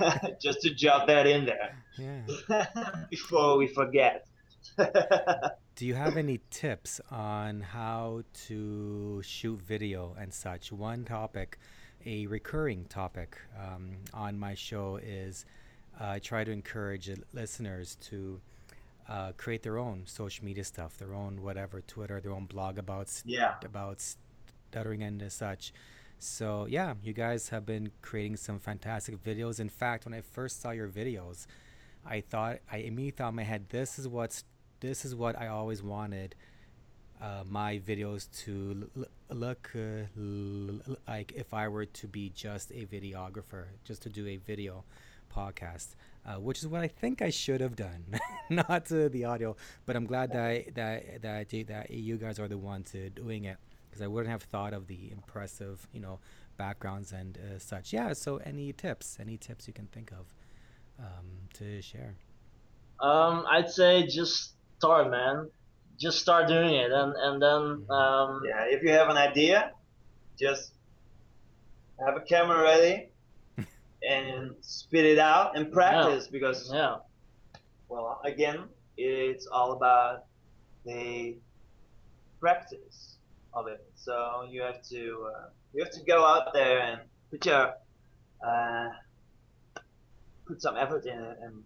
uh, 0.00 0.28
just 0.42 0.60
to 0.62 0.74
drop 0.74 1.06
that 1.08 1.26
in 1.26 1.46
there 1.46 1.76
Yeah. 1.98 2.66
before 3.10 3.56
we 3.56 3.66
forget. 3.66 4.26
Do 5.76 5.86
you 5.86 5.94
have 5.94 6.16
any 6.18 6.40
tips 6.50 7.00
on 7.10 7.62
how 7.62 8.22
to 8.48 9.22
shoot 9.24 9.60
video 9.62 10.14
and 10.18 10.32
such? 10.32 10.70
One 10.70 11.04
topic, 11.04 11.58
a 12.04 12.26
recurring 12.26 12.84
topic 12.84 13.38
um, 13.58 13.96
on 14.12 14.38
my 14.38 14.54
show 14.54 14.96
is 15.02 15.46
I 16.00 16.18
try 16.18 16.44
to 16.44 16.50
encourage 16.50 17.10
listeners 17.32 17.96
to 18.08 18.40
uh, 19.08 19.32
create 19.36 19.62
their 19.62 19.78
own 19.78 20.02
social 20.06 20.44
media 20.44 20.64
stuff, 20.64 20.96
their 20.96 21.14
own 21.14 21.42
whatever, 21.42 21.80
Twitter, 21.80 22.20
their 22.20 22.32
own 22.32 22.46
blog 22.46 22.78
about 22.78 23.08
yeah. 23.24 23.54
about 23.64 24.00
stuttering 24.70 25.02
and 25.02 25.30
such. 25.30 25.72
So 26.18 26.66
yeah, 26.68 26.94
you 27.02 27.12
guys 27.12 27.48
have 27.48 27.66
been 27.66 27.90
creating 28.02 28.36
some 28.36 28.58
fantastic 28.60 29.22
videos. 29.22 29.58
In 29.58 29.68
fact, 29.68 30.04
when 30.04 30.14
I 30.14 30.20
first 30.20 30.60
saw 30.60 30.70
your 30.70 30.88
videos, 30.88 31.46
I 32.06 32.20
thought 32.20 32.58
I 32.70 32.78
immediately 32.78 33.10
thought 33.12 33.30
in 33.30 33.36
my 33.36 33.42
head, 33.42 33.66
this 33.70 33.98
is 33.98 34.06
what's 34.08 34.44
this 34.80 35.04
is 35.04 35.14
what 35.14 35.38
I 35.38 35.48
always 35.48 35.82
wanted 35.82 36.34
uh, 37.20 37.44
my 37.48 37.78
videos 37.78 38.30
to 38.44 38.88
l- 38.96 39.04
l- 39.30 39.36
look 39.36 39.70
uh, 39.74 40.06
l- 40.16 40.96
like 41.06 41.32
if 41.32 41.52
I 41.52 41.68
were 41.68 41.84
to 41.84 42.06
be 42.06 42.30
just 42.30 42.70
a 42.70 42.86
videographer, 42.86 43.64
just 43.84 44.02
to 44.02 44.08
do 44.08 44.26
a 44.26 44.36
video 44.36 44.84
podcast, 45.34 45.88
uh, 46.26 46.34
which 46.34 46.58
is 46.58 46.66
what 46.68 46.80
I 46.82 46.88
think 46.88 47.22
I 47.22 47.30
should 47.30 47.60
have 47.60 47.76
done, 47.76 48.04
not 48.50 48.90
uh, 48.92 49.08
the 49.08 49.24
audio. 49.24 49.56
But 49.86 49.96
I'm 49.96 50.06
glad 50.06 50.32
that 50.32 50.42
I, 50.44 50.66
that 50.74 51.22
that 51.22 51.34
I 51.36 51.44
did- 51.44 51.68
that 51.68 51.90
you 51.90 52.16
guys 52.16 52.38
are 52.38 52.48
the 52.48 52.58
ones 52.58 52.94
uh, 52.94 53.08
doing 53.14 53.44
it 53.44 53.56
because 53.88 54.02
I 54.02 54.06
wouldn't 54.06 54.30
have 54.30 54.42
thought 54.42 54.72
of 54.72 54.86
the 54.86 55.10
impressive, 55.10 55.88
you 55.92 56.00
know, 56.00 56.18
backgrounds 56.56 57.12
and 57.12 57.38
uh, 57.38 57.58
such. 57.58 57.92
Yeah. 57.92 58.12
So 58.12 58.36
any 58.38 58.72
tips? 58.72 59.18
Any 59.20 59.36
tips 59.36 59.66
you 59.66 59.72
can 59.74 59.86
think 59.86 60.12
of 60.12 60.26
um, 60.98 61.26
to 61.54 61.80
share? 61.82 62.14
Um, 63.00 63.46
I'd 63.50 63.70
say 63.70 64.06
just 64.06 64.52
start, 64.78 65.10
man. 65.10 65.48
Just 65.98 66.18
start 66.20 66.48
doing 66.48 66.74
it, 66.74 66.90
and 66.92 67.14
and 67.16 67.42
then 67.42 67.86
um, 67.90 68.40
Yeah. 68.46 68.64
If 68.68 68.82
you 68.82 68.90
have 68.90 69.08
an 69.08 69.16
idea, 69.16 69.72
just 70.38 70.72
have 72.04 72.16
a 72.16 72.20
camera 72.22 72.62
ready 72.62 73.09
and 74.08 74.52
spit 74.62 75.04
it 75.04 75.18
out 75.18 75.56
and 75.56 75.70
practice 75.72 76.26
because 76.28 76.70
yeah, 76.72 76.96
well 77.88 78.20
again 78.24 78.64
it's 78.96 79.46
all 79.46 79.72
about 79.72 80.24
the 80.84 81.36
practice 82.40 83.16
of 83.54 83.66
it 83.66 83.84
so 83.96 84.46
you 84.48 84.62
have 84.62 84.80
to 84.82 85.26
uh, 85.34 85.48
you 85.74 85.82
have 85.84 85.92
to 85.92 86.02
go 86.04 86.24
out 86.24 86.52
there 86.52 86.80
and 86.80 87.00
put 87.30 87.44
your 87.44 87.74
uh, 88.46 88.88
put 90.46 90.60
some 90.62 90.76
effort 90.76 91.04
in 91.06 91.18
it 91.18 91.36
and 91.42 91.62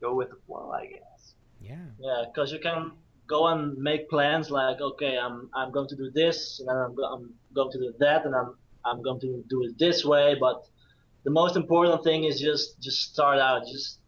go 0.00 0.14
with 0.14 0.28
the 0.30 0.36
flow 0.46 0.70
i 0.72 0.86
guess 0.86 1.34
Yeah. 1.60 1.86
Yeah, 1.98 2.24
because 2.28 2.52
you 2.52 2.60
can 2.60 2.92
go 3.26 3.46
and 3.52 3.78
make 3.78 4.02
plans 4.10 4.50
like, 4.50 4.78
okay, 4.90 5.14
I'm 5.24 5.48
I'm 5.58 5.70
going 5.72 5.88
to 5.88 5.96
do 5.96 6.10
this, 6.22 6.60
and 6.60 6.68
then 6.68 6.76
I'm, 6.76 6.94
go- 6.94 7.10
I'm 7.14 7.24
going 7.58 7.70
to 7.74 7.78
do 7.78 7.90
that, 8.04 8.20
and 8.26 8.34
I'm 8.40 8.50
I'm 8.88 9.00
going 9.06 9.20
to 9.26 9.30
do 9.48 9.58
it 9.66 9.72
this 9.84 10.04
way. 10.04 10.36
But 10.46 10.58
the 11.24 11.30
most 11.30 11.56
important 11.56 12.04
thing 12.04 12.24
is 12.24 12.38
just 12.40 12.80
just 12.80 13.12
start 13.12 13.38
out, 13.38 13.66
just 13.66 13.98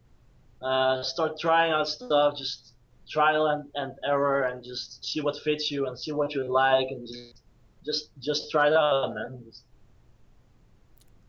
uh, 0.61 1.01
start 1.03 1.39
trying 1.39 1.71
out 1.71 1.87
stuff, 1.87 2.37
just 2.37 2.73
trial 3.09 3.47
and, 3.47 3.65
and 3.75 3.93
error, 4.05 4.43
and 4.43 4.63
just 4.63 5.03
see 5.03 5.21
what 5.21 5.37
fits 5.43 5.71
you 5.71 5.87
and 5.87 5.97
see 5.97 6.11
what 6.11 6.33
you 6.33 6.43
like, 6.43 6.87
and 6.91 7.07
just 7.07 7.41
just 7.85 8.09
just 8.19 8.51
try 8.51 8.67
it 8.67 8.73
out, 8.73 9.13
man. 9.13 9.41
Just, 9.45 9.63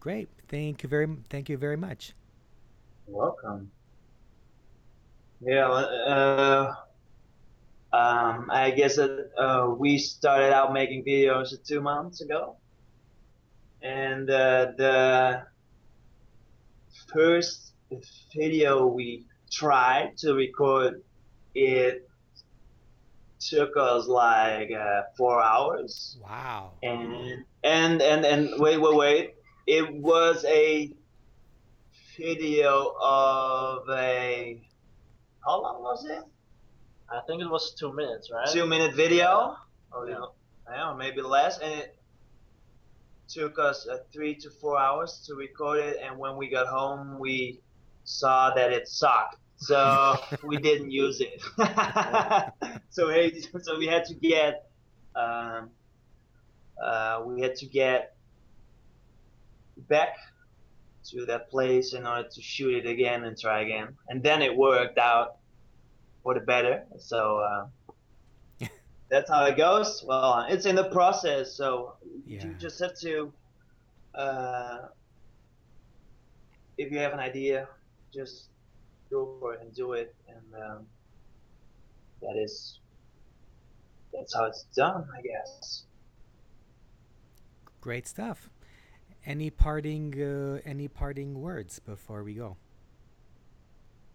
Great. 0.00 0.28
Thank 0.48 0.82
you 0.82 0.88
very 0.88 1.08
thank 1.30 1.48
you 1.48 1.56
very 1.56 1.76
much. 1.76 2.12
Welcome. 3.06 3.70
Yeah, 5.40 5.68
uh, 5.68 6.74
um, 7.92 8.50
I 8.50 8.70
guess 8.72 8.96
that 8.96 9.30
uh, 9.38 9.70
we 9.70 9.98
started 9.98 10.52
out 10.52 10.72
making 10.72 11.04
videos 11.04 11.54
two 11.64 11.80
months 11.80 12.20
ago, 12.20 12.56
and 13.82 14.28
uh, 14.28 14.72
the 14.76 15.42
first 17.12 17.72
video 18.34 18.86
we 18.86 19.24
tried 19.50 20.16
to 20.18 20.34
record, 20.34 21.02
it 21.54 22.08
took 23.40 23.76
us 23.76 24.06
like 24.08 24.70
uh, 24.72 25.02
four 25.16 25.40
hours 25.42 26.18
Wow. 26.22 26.72
and 26.82 27.44
and 27.62 28.02
and 28.02 28.24
and 28.24 28.50
wait 28.60 28.78
wait 28.80 28.96
wait 28.96 29.34
it 29.66 29.94
was 29.94 30.44
a 30.46 30.90
video 32.16 32.94
of 33.00 33.88
a 33.90 34.60
how 35.44 35.62
long 35.62 35.82
was 35.82 36.04
it 36.04 36.22
I 37.10 37.20
think 37.26 37.40
it 37.40 37.48
was 37.48 37.74
two 37.74 37.92
minutes, 37.94 38.30
right? 38.30 38.48
two 38.52 38.66
minute 38.66 38.94
video 38.94 39.56
or 39.92 40.08
yeah. 40.08 40.16
yeah 40.68 40.94
maybe 40.98 41.22
less 41.22 41.58
and 41.58 41.72
it 41.80 41.96
took 43.28 43.58
us 43.58 43.86
uh, 43.88 43.98
three 44.12 44.34
to 44.34 44.50
four 44.50 44.78
hours 44.78 45.22
to 45.26 45.34
record 45.34 45.80
it 45.80 45.98
and 46.02 46.18
when 46.18 46.36
we 46.36 46.48
got 46.48 46.66
home 46.66 47.18
we 47.18 47.60
saw 48.04 48.54
that 48.54 48.72
it 48.72 48.88
sucked. 48.88 49.36
So 49.56 50.16
we 50.44 50.56
didn't 50.56 50.90
use 50.90 51.20
it. 51.20 51.42
So 52.90 53.08
we, 53.08 53.44
so 53.62 53.78
we 53.78 53.86
had 53.86 54.04
to 54.06 54.14
get 54.14 54.70
um, 55.14 55.70
uh, 56.82 57.22
we 57.24 57.40
had 57.40 57.54
to 57.56 57.66
get 57.66 58.16
back 59.88 60.16
to 61.10 61.24
that 61.26 61.50
place 61.50 61.94
in 61.94 62.06
order 62.06 62.28
to 62.28 62.42
shoot 62.42 62.74
it 62.74 62.88
again 62.88 63.24
and 63.24 63.38
try 63.38 63.62
again. 63.62 63.96
And 64.08 64.22
then 64.22 64.42
it 64.42 64.56
worked 64.56 64.98
out 64.98 65.36
for 66.22 66.34
the 66.34 66.40
better. 66.40 66.84
So 66.98 67.38
uh, 67.38 67.66
that's 69.10 69.30
how 69.30 69.44
it 69.44 69.56
goes 69.56 70.04
well 70.06 70.46
it's 70.48 70.66
in 70.66 70.76
the 70.76 70.84
process 70.90 71.56
so 71.56 71.94
Yeah. 72.26 72.44
you 72.44 72.54
just 72.54 72.80
have 72.80 72.94
to 73.00 73.32
uh, 74.14 74.78
if 76.78 76.90
you 76.92 76.98
have 76.98 77.12
an 77.12 77.20
idea 77.20 77.68
just 78.14 78.50
go 79.10 79.36
for 79.40 79.54
it 79.54 79.60
and 79.62 79.74
do 79.74 79.92
it 79.92 80.14
and 80.28 80.54
um, 80.62 80.86
that 82.22 82.36
is 82.36 82.80
that's 84.12 84.34
how 84.34 84.44
it's 84.44 84.66
done 84.76 85.04
i 85.16 85.22
guess 85.22 85.84
Great 87.80 88.06
stuff. 88.06 88.50
Any 89.24 89.50
parting 89.50 90.14
uh, 90.20 90.60
any 90.64 90.88
parting 90.88 91.40
words 91.40 91.78
before 91.80 92.22
we 92.24 92.34
go? 92.34 92.56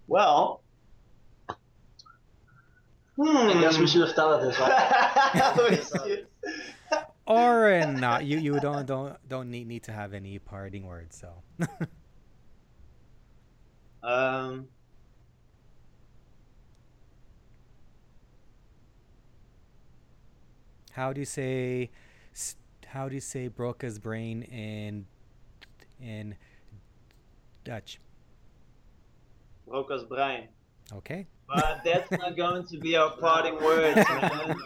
well 0.07 0.62
hmm. 3.17 3.37
I 3.37 3.61
guess 3.61 3.77
we 3.77 3.87
should 3.87 4.01
have 4.01 4.09
started 4.09 4.47
this. 4.47 4.59
Right? 4.59 6.25
Or 7.25 7.85
not. 7.85 8.25
You 8.25 8.37
you 8.37 8.59
don't 8.59 8.85
don't 8.85 9.15
don't 9.27 9.49
need 9.49 9.67
need 9.67 9.83
to 9.83 9.91
have 9.93 10.13
any 10.13 10.39
parting 10.39 10.85
words. 10.85 11.17
So 11.21 11.43
um 14.07 14.67
how 20.91 21.13
do 21.13 21.19
you 21.21 21.25
say 21.25 21.91
s- 22.33 22.55
how 22.87 23.07
do 23.09 23.15
you 23.15 23.21
say 23.21 23.47
broke 23.47 23.81
his 23.81 23.99
brain 23.99 24.43
in 24.43 25.05
in 25.99 26.35
Dutch? 27.63 27.99
Broca's 29.67 30.03
brain. 30.03 30.47
Okay. 30.93 31.27
But 31.47 31.81
that's 31.83 32.09
not 32.11 32.35
going 32.35 32.65
to 32.67 32.77
be 32.79 32.95
our 32.95 33.11
parting 33.17 33.55
words, 33.55 33.95
man. 34.09 34.57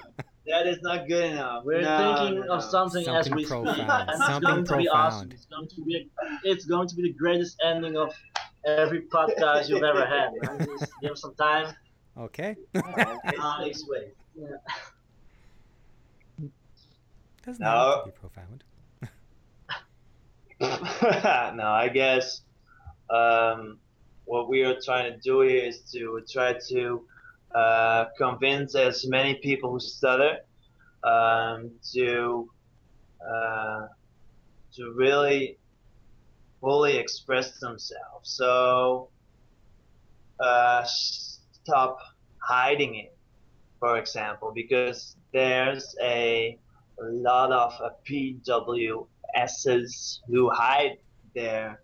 That 0.47 0.65
is 0.67 0.81
not 0.81 1.07
good 1.09 1.25
enough. 1.33 1.65
We're 1.65 1.81
No, 1.81 2.15
thinking 2.15 2.35
no, 2.45 2.53
of 2.53 2.61
no. 2.63 2.69
something, 2.69 3.01
as 3.01 3.25
Something 3.25 3.35
we 3.35 3.43
speak, 3.45 3.63
profound, 3.65 4.09
and 4.09 4.09
it's 4.09 4.25
something 4.27 4.41
going 4.49 4.65
to 4.65 4.77
be 4.77 4.87
awesome. 4.89 5.27
profound. 5.29 5.33
It's 5.33 5.45
going 5.45 5.67
to 5.67 5.81
be, 5.83 6.09
it's 6.43 6.65
going 6.65 6.87
to 6.87 6.95
be 6.95 7.01
the 7.03 7.13
greatest 7.13 7.57
ending 7.65 7.97
of 7.97 8.13
every 8.65 9.01
podcast 9.01 9.67
you've 9.67 9.83
ever 9.83 10.05
had. 10.05 10.29
Man. 10.41 10.65
Just 10.79 10.91
give 11.01 11.17
some 11.17 11.35
time. 11.35 11.75
Okay. 12.17 12.55
Uh, 12.75 13.63
Next 13.65 13.85
week. 13.89 14.15
Doesn't 17.45 17.61
No. 17.63 17.69
have 17.69 18.03
to 18.05 18.11
be 18.11 18.17
profound. 18.17 18.63
no, 21.55 21.63
I 21.67 21.89
guess 21.93 22.41
um, 23.09 23.79
what 24.27 24.49
we 24.49 24.63
are 24.63 24.75
trying 24.83 25.11
to 25.11 25.17
do 25.19 25.41
is 25.41 25.79
to 25.93 26.21
try 26.29 26.53
to 26.69 27.01
uh, 27.55 28.05
convince 28.17 28.75
as 28.75 29.07
many 29.07 29.35
people 29.35 29.71
who 29.71 29.79
stutter 29.79 30.39
um, 31.03 31.71
to 31.93 32.49
uh, 33.25 33.87
to 34.75 34.93
really 34.95 35.57
fully 36.59 36.97
express 36.97 37.57
themselves. 37.59 38.29
So 38.29 39.07
uh, 40.39 40.83
stop 40.85 41.99
hiding 42.39 42.95
it, 42.95 43.17
for 43.79 43.97
example, 43.97 44.51
because 44.53 45.15
there's 45.31 45.95
a 46.01 46.59
lot 47.01 47.51
of 47.53 47.73
uh, 47.81 47.91
PWSs 48.05 49.07
who 50.27 50.49
hide 50.49 50.97
their 51.33 51.81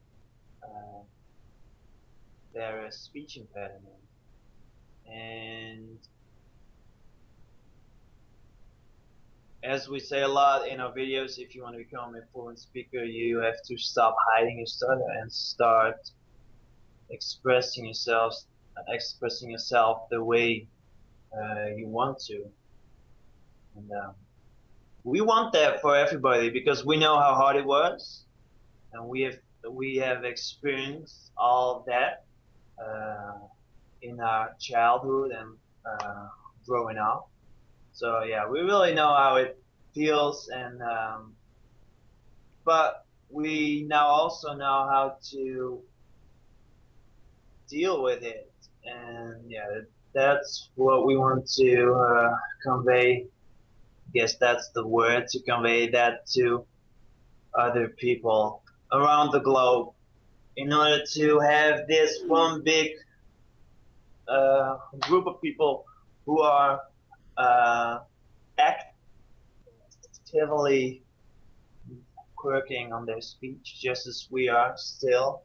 their 2.54 2.86
uh, 2.86 2.90
speech 2.92 3.38
impediment, 3.38 4.04
and 5.12 5.98
as 9.64 9.88
we 9.88 10.00
say 10.00 10.22
a 10.22 10.28
lot 10.28 10.68
in 10.68 10.80
our 10.80 10.92
videos, 10.94 11.38
if 11.38 11.56
you 11.56 11.64
want 11.64 11.76
to 11.76 11.84
become 11.84 12.16
a 12.16 12.22
fluent 12.34 12.60
speaker, 12.60 13.04
you 13.04 13.40
have 13.40 13.62
to 13.66 13.78
stop 13.78 14.16
hiding 14.34 14.58
your 14.58 14.66
stutter 14.66 15.08
and 15.22 15.32
start 15.32 15.96
expressing 17.10 17.86
yourself, 17.86 18.34
expressing 18.90 19.50
yourself 19.52 20.10
the 20.10 20.22
way 20.22 20.68
uh, 21.34 21.68
you 21.78 21.88
want 21.88 22.20
to. 22.20 22.44
And 23.78 23.90
um, 23.92 24.14
we 25.04 25.22
want 25.22 25.54
that 25.54 25.82
for 25.82 25.96
everybody 25.96 26.50
because 26.50 26.86
we 26.86 26.98
know 26.98 27.18
how 27.18 27.34
hard 27.36 27.56
it 27.56 27.66
was, 27.66 28.26
and 28.92 29.08
we 29.08 29.22
have 29.22 29.38
we 29.72 29.96
have 29.98 30.26
experienced 30.26 31.32
all 31.38 31.86
that 31.88 32.26
in 34.04 34.20
our 34.20 34.52
childhood 34.60 35.32
and 35.32 35.58
uh, 35.86 36.28
growing 36.68 36.98
up. 36.98 37.30
So 37.94 38.24
yeah, 38.24 38.48
we 38.50 38.60
really 38.60 38.94
know 38.94 39.16
how 39.16 39.38
it 39.38 39.58
feels, 39.94 40.50
and 40.54 40.82
um, 40.82 41.36
but 42.66 43.06
we 43.30 43.86
now 43.88 44.08
also 44.08 44.54
know 44.54 44.88
how 44.92 45.16
to 45.32 45.82
deal 47.70 48.04
with 48.04 48.24
it, 48.24 48.52
and 48.86 49.50
yeah, 49.50 49.66
that's 50.14 50.70
what 50.76 51.06
we 51.06 51.18
want 51.18 51.48
to 51.60 51.94
uh, 51.94 52.36
convey. 52.64 53.26
Guess 54.14 54.38
that's 54.38 54.70
the 54.76 54.86
word 54.86 55.28
to 55.30 55.42
convey 55.44 55.90
that 55.90 56.28
to 56.34 56.66
other 57.58 57.90
people 58.00 58.64
around 58.92 59.32
the 59.32 59.40
globe 59.40 59.94
in 60.56 60.72
order 60.74 61.04
to 61.14 61.40
have 61.40 61.88
this 61.88 62.22
one 62.28 62.64
big 62.64 62.92
uh, 64.28 64.78
group 65.00 65.28
of 65.28 65.42
people 65.42 65.86
who 66.26 66.42
are 66.42 66.80
uh, 67.38 68.00
actively 70.32 71.04
working 72.44 72.92
on 72.92 73.06
their 73.06 73.22
speech 73.22 73.80
just 73.82 74.08
as 74.08 74.28
we 74.30 74.50
are 74.50 74.74
still. 74.76 75.44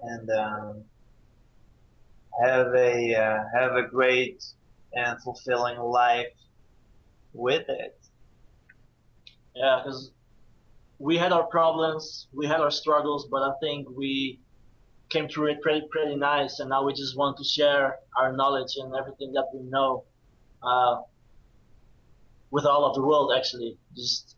And 0.00 0.30
um, 0.30 0.84
have 2.40 2.72
a 2.74 3.14
uh, 3.16 3.44
have 3.52 3.72
a 3.72 3.82
great 3.82 4.44
and 4.94 5.20
fulfilling 5.22 5.78
life 5.78 6.26
with 7.32 7.68
it. 7.68 7.98
Yeah, 9.54 9.80
because 9.82 10.12
we 10.98 11.16
had 11.16 11.32
our 11.32 11.44
problems, 11.44 12.26
we 12.32 12.46
had 12.46 12.60
our 12.60 12.70
struggles, 12.70 13.28
but 13.30 13.42
I 13.42 13.52
think 13.60 13.88
we 13.90 14.40
came 15.10 15.28
through 15.28 15.52
it 15.52 15.62
pretty 15.62 15.86
pretty 15.90 16.16
nice, 16.16 16.58
and 16.58 16.68
now 16.70 16.84
we 16.84 16.92
just 16.92 17.16
want 17.16 17.36
to 17.38 17.44
share 17.44 17.96
our 18.16 18.32
knowledge 18.32 18.76
and 18.76 18.94
everything 18.94 19.32
that 19.32 19.46
we 19.54 19.62
know 19.62 20.04
uh, 20.62 20.96
with 22.50 22.66
all 22.66 22.84
of 22.84 22.94
the 22.94 23.02
world. 23.02 23.32
Actually, 23.36 23.78
just 23.96 24.36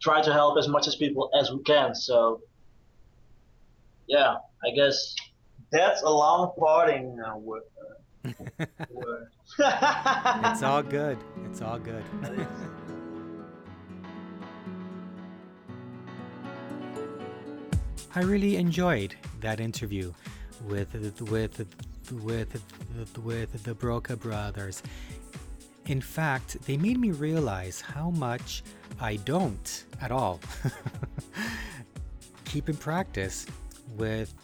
try 0.00 0.22
to 0.22 0.32
help 0.32 0.58
as 0.58 0.68
much 0.68 0.88
as 0.88 0.96
people 0.96 1.30
as 1.38 1.50
we 1.52 1.62
can. 1.62 1.94
So 1.94 2.40
yeah, 4.08 4.36
I 4.64 4.70
guess 4.74 5.14
That's 5.70 6.02
a 6.02 6.08
long 6.08 6.52
parting 6.58 7.20
uh, 7.20 7.36
word. 7.36 7.62
it's 9.58 10.62
all 10.62 10.82
good. 10.82 11.18
It's 11.44 11.60
all 11.60 11.78
good. 11.78 12.04
I 18.18 18.22
really 18.22 18.56
enjoyed 18.56 19.14
that 19.42 19.60
interview 19.60 20.12
with 20.66 20.92
with 21.30 21.64
with 22.10 23.18
with 23.22 23.62
the 23.62 23.74
Broca 23.74 24.16
brothers. 24.16 24.82
In 25.86 26.00
fact, 26.00 26.60
they 26.66 26.76
made 26.76 26.98
me 26.98 27.12
realize 27.12 27.80
how 27.80 28.10
much 28.10 28.64
I 29.00 29.16
don't 29.18 29.84
at 30.00 30.10
all 30.10 30.40
keep 32.44 32.68
in 32.68 32.76
practice 32.76 33.46
with 33.96 34.34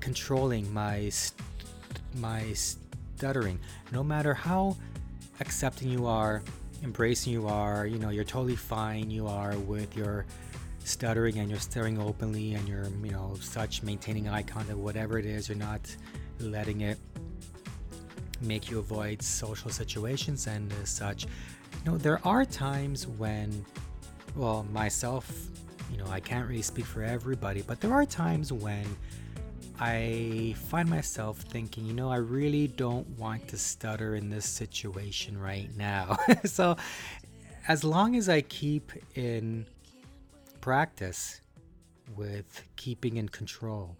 controlling 0.00 0.72
my 0.72 1.10
st- 1.10 1.42
my 2.14 2.54
stuttering. 2.54 3.60
No 3.92 4.02
matter 4.02 4.32
how 4.32 4.78
accepting 5.40 5.90
you 5.90 6.06
are, 6.06 6.42
embracing 6.82 7.34
you 7.34 7.48
are, 7.48 7.86
you 7.86 7.98
know, 7.98 8.08
you're 8.08 8.24
totally 8.24 8.56
fine 8.56 9.10
you 9.10 9.26
are 9.26 9.58
with 9.58 9.94
your 9.94 10.24
stuttering 10.84 11.38
and 11.38 11.50
you're 11.50 11.58
staring 11.58 12.00
openly 12.00 12.54
and 12.54 12.68
you're, 12.68 12.88
you 13.02 13.10
know, 13.10 13.34
such 13.40 13.82
maintaining 13.82 14.28
eye 14.28 14.42
contact, 14.42 14.78
whatever 14.78 15.18
it 15.18 15.26
is, 15.26 15.48
you're 15.48 15.58
not 15.58 15.80
letting 16.40 16.82
it 16.82 16.98
make 18.40 18.70
you 18.70 18.78
avoid 18.78 19.22
social 19.22 19.70
situations 19.70 20.46
and 20.46 20.70
uh, 20.72 20.84
such. 20.84 21.24
You 21.24 21.92
know, 21.92 21.98
there 21.98 22.20
are 22.26 22.44
times 22.44 23.06
when, 23.06 23.64
well, 24.36 24.66
myself, 24.72 25.30
you 25.90 25.98
know, 25.98 26.06
I 26.08 26.20
can't 26.20 26.48
really 26.48 26.62
speak 26.62 26.84
for 26.84 27.02
everybody, 27.02 27.62
but 27.62 27.80
there 27.80 27.92
are 27.92 28.04
times 28.04 28.52
when 28.52 28.84
I 29.80 30.54
find 30.68 30.88
myself 30.88 31.38
thinking, 31.38 31.84
you 31.84 31.94
know, 31.94 32.10
I 32.10 32.16
really 32.16 32.68
don't 32.68 33.08
want 33.18 33.48
to 33.48 33.58
stutter 33.58 34.14
in 34.14 34.30
this 34.30 34.48
situation 34.48 35.38
right 35.38 35.74
now. 35.76 36.16
so, 36.44 36.76
as 37.66 37.82
long 37.82 38.14
as 38.14 38.28
I 38.28 38.42
keep 38.42 38.92
in 39.14 39.66
practice 40.64 41.42
with 42.16 42.62
keeping 42.76 43.18
in 43.18 43.28
control 43.28 43.98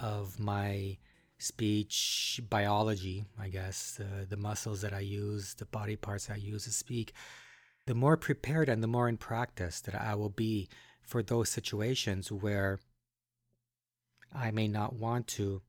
of 0.00 0.40
my 0.40 0.96
speech 1.38 2.40
biology, 2.50 3.24
I 3.38 3.48
guess, 3.48 4.00
uh, 4.00 4.24
the 4.28 4.36
muscles 4.36 4.80
that 4.80 4.92
I 4.92 4.98
use, 4.98 5.54
the 5.54 5.66
body 5.66 5.94
parts 5.94 6.28
I 6.28 6.34
use 6.34 6.64
to 6.64 6.72
speak, 6.72 7.12
the 7.86 7.94
more 7.94 8.16
prepared 8.16 8.68
and 8.68 8.82
the 8.82 8.88
more 8.88 9.08
in 9.08 9.16
practice 9.16 9.80
that 9.82 9.94
I 9.94 10.16
will 10.16 10.28
be 10.28 10.68
for 11.02 11.22
those 11.22 11.48
situations 11.48 12.32
where 12.32 12.80
I 14.34 14.50
may 14.50 14.66
not 14.66 14.96
want 14.96 15.28
to 15.38 15.62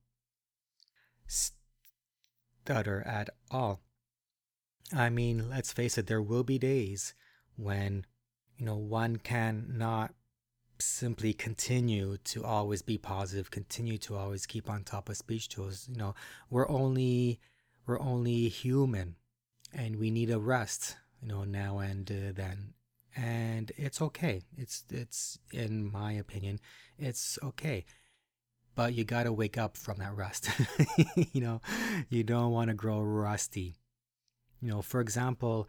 stutter 1.28 3.04
at 3.06 3.30
all. 3.52 3.82
I 4.92 5.12
mean, 5.12 5.48
let's 5.48 5.72
face 5.72 5.96
it, 6.00 6.08
there 6.08 6.24
will 6.24 6.44
be 6.44 6.58
days 6.58 7.14
when, 7.56 8.08
you 8.60 8.66
know, 8.66 8.76
one 8.76 9.16
can 9.16 9.74
not 9.76 10.14
simply 10.80 11.34
continue 11.34 12.18
to 12.26 12.44
always 12.44 12.82
be 12.82 12.98
positive, 12.98 13.52
continue 13.52 13.98
to 13.98 14.16
always 14.16 14.46
keep 14.46 14.70
on 14.70 14.84
top 14.84 15.10
of 15.10 15.18
speech 15.18 15.48
tools. 15.48 15.88
You 15.90 15.98
know, 15.98 16.16
we're 16.50 16.70
only 16.70 17.40
we're 17.88 18.00
only 18.00 18.50
human 18.50 19.16
and 19.74 19.96
we 19.96 20.12
need 20.12 20.30
a 20.30 20.40
rest, 20.40 20.98
you 21.22 21.30
know, 21.30 21.44
now 21.46 21.80
and 21.80 22.12
uh, 22.12 22.34
then. 22.34 22.74
And 23.16 23.72
it's 23.78 24.02
okay. 24.02 24.42
It's 24.58 24.84
it's 24.92 25.40
in 25.54 25.90
my 25.92 26.12
opinion, 26.12 26.60
it's 26.98 27.40
okay 27.42 27.86
but 28.76 28.94
you 28.94 29.04
got 29.04 29.24
to 29.24 29.34
wake 29.34 29.58
up 29.58 29.76
from 29.76 29.98
that 29.98 30.16
rust. 30.16 30.50
you 31.34 31.42
know, 31.42 31.60
you 32.08 32.24
don't 32.24 32.54
want 32.54 32.70
to 32.70 32.74
grow 32.74 33.02
rusty. 33.02 33.76
You 34.62 34.70
know, 34.70 34.82
for 34.82 35.02
example, 35.02 35.68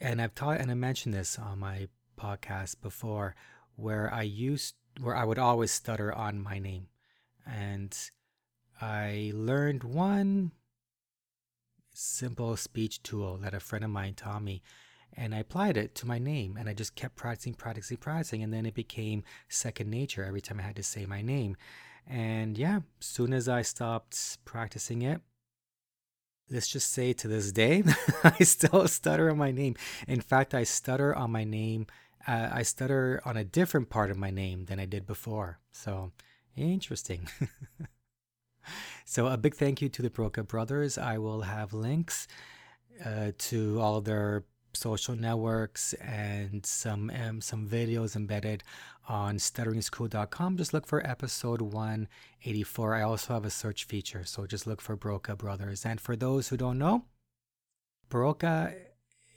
and 0.00 0.20
I've 0.20 0.34
taught 0.34 0.60
and 0.60 0.70
I 0.70 0.74
mentioned 0.74 1.14
this 1.14 1.38
on 1.38 1.58
my 1.58 1.88
podcast 2.18 2.80
before, 2.80 3.34
where 3.76 4.12
I 4.12 4.22
used 4.22 4.74
where 5.00 5.14
I 5.14 5.24
would 5.24 5.38
always 5.38 5.70
stutter 5.70 6.12
on 6.12 6.42
my 6.42 6.58
name, 6.58 6.88
and 7.46 7.96
I 8.80 9.32
learned 9.34 9.84
one 9.84 10.52
simple 11.92 12.56
speech 12.56 13.02
tool 13.02 13.36
that 13.38 13.54
a 13.54 13.60
friend 13.60 13.84
of 13.84 13.90
mine 13.90 14.14
taught 14.14 14.42
me 14.42 14.62
and 15.16 15.34
I 15.34 15.38
applied 15.38 15.76
it 15.76 15.94
to 15.96 16.06
my 16.06 16.18
name 16.18 16.56
and 16.56 16.68
I 16.68 16.74
just 16.74 16.94
kept 16.94 17.16
practicing, 17.16 17.54
practicing, 17.54 17.96
practicing, 17.96 18.42
and 18.42 18.52
then 18.52 18.66
it 18.66 18.74
became 18.74 19.24
second 19.48 19.90
nature 19.90 20.24
every 20.24 20.40
time 20.40 20.60
I 20.60 20.62
had 20.62 20.76
to 20.76 20.82
say 20.82 21.04
my 21.06 21.22
name. 21.22 21.56
And 22.06 22.56
yeah, 22.56 22.80
soon 23.00 23.32
as 23.32 23.48
I 23.48 23.62
stopped 23.62 24.38
practicing 24.44 25.02
it, 25.02 25.20
let's 26.50 26.68
just 26.68 26.92
say 26.92 27.12
to 27.12 27.28
this 27.28 27.52
day, 27.52 27.82
I 28.24 28.42
still 28.44 28.86
stutter 28.88 29.30
on 29.30 29.38
my 29.38 29.52
name. 29.52 29.76
In 30.08 30.20
fact, 30.20 30.54
I 30.54 30.64
stutter 30.64 31.14
on 31.14 31.30
my 31.30 31.44
name. 31.44 31.86
Uh, 32.26 32.50
I 32.52 32.62
stutter 32.62 33.20
on 33.24 33.36
a 33.36 33.44
different 33.44 33.88
part 33.90 34.10
of 34.10 34.16
my 34.16 34.30
name 34.30 34.66
than 34.66 34.78
I 34.78 34.84
did 34.84 35.06
before. 35.06 35.58
So 35.72 36.12
interesting. 36.56 37.28
so 39.04 39.26
a 39.26 39.36
big 39.36 39.54
thank 39.54 39.80
you 39.80 39.88
to 39.88 40.02
the 40.02 40.10
Broca 40.10 40.42
brothers. 40.42 40.98
I 40.98 41.18
will 41.18 41.42
have 41.42 41.72
links 41.72 42.26
uh, 43.04 43.32
to 43.38 43.80
all 43.80 43.96
of 43.96 44.04
their 44.04 44.44
social 44.72 45.14
networks 45.16 45.92
and 45.94 46.64
some 46.64 47.10
um, 47.10 47.40
some 47.40 47.68
videos 47.68 48.16
embedded 48.16 48.62
on 49.08 49.36
stutteringschool.com. 49.36 50.56
Just 50.56 50.72
look 50.72 50.86
for 50.86 51.06
episode 51.06 51.60
184. 51.60 52.94
I 52.94 53.02
also 53.02 53.34
have 53.34 53.44
a 53.44 53.50
search 53.50 53.84
feature, 53.84 54.24
so 54.24 54.46
just 54.46 54.66
look 54.66 54.80
for 54.80 54.96
Broca 54.96 55.36
Brothers. 55.36 55.84
And 55.84 56.00
for 56.00 56.16
those 56.16 56.48
who 56.48 56.56
don't 56.56 56.78
know, 56.78 57.04
Broca 58.08 58.74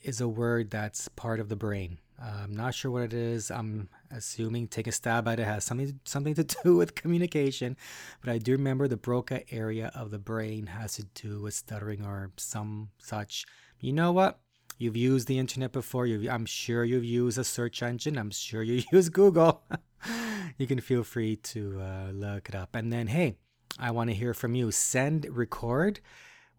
is 0.04 0.22
a 0.22 0.28
word 0.28 0.70
that's 0.70 1.08
part 1.10 1.40
of 1.40 1.50
the 1.50 1.56
brain. 1.56 1.98
Uh, 2.22 2.44
I'm 2.44 2.56
not 2.56 2.76
sure 2.76 2.92
what 2.92 3.04
it 3.04 3.14
is. 3.14 3.50
I'm 3.50 3.90
assuming 4.12 4.68
take 4.68 4.88
a 4.88 4.92
stab 4.92 5.28
at 5.28 5.40
it 5.40 5.46
has 5.46 5.64
something 5.64 6.00
something 6.06 6.36
to 6.36 6.44
do 6.64 6.76
with 6.76 6.96
communication, 6.96 7.76
but 8.22 8.32
I 8.32 8.38
do 8.38 8.54
remember 8.54 8.88
the 8.88 8.98
Broca 8.98 9.42
area 9.54 9.92
of 9.96 10.12
the 10.12 10.20
brain 10.20 10.68
has 10.68 10.94
to 10.96 11.04
do 11.16 11.42
with 11.42 11.54
stuttering 11.54 12.06
or 12.06 12.32
some 12.38 12.90
such. 12.98 13.46
You 13.80 13.94
know 13.94 14.12
what? 14.12 14.40
You've 14.84 14.98
used 14.98 15.30
the 15.30 15.40
internet 15.40 15.72
before. 15.72 16.06
you 16.06 16.30
I'm 16.30 16.46
sure 16.46 16.84
you've 16.84 17.06
used 17.06 17.38
a 17.38 17.46
search 17.46 17.82
engine. 17.82 18.18
I'm 18.18 18.32
sure 18.32 18.62
you 18.62 18.84
use 18.92 19.08
Google. 19.08 19.64
you 20.58 20.68
can 20.68 20.82
feel 20.82 21.06
free 21.06 21.38
to 21.38 21.80
uh, 21.80 22.12
look 22.12 22.50
it 22.50 22.56
up. 22.56 22.76
And 22.76 22.92
then, 22.92 23.08
hey, 23.08 23.38
I 23.80 23.92
want 23.92 24.10
to 24.10 24.14
hear 24.14 24.34
from 24.34 24.56
you. 24.56 24.72
Send, 24.72 25.26
record 25.32 26.02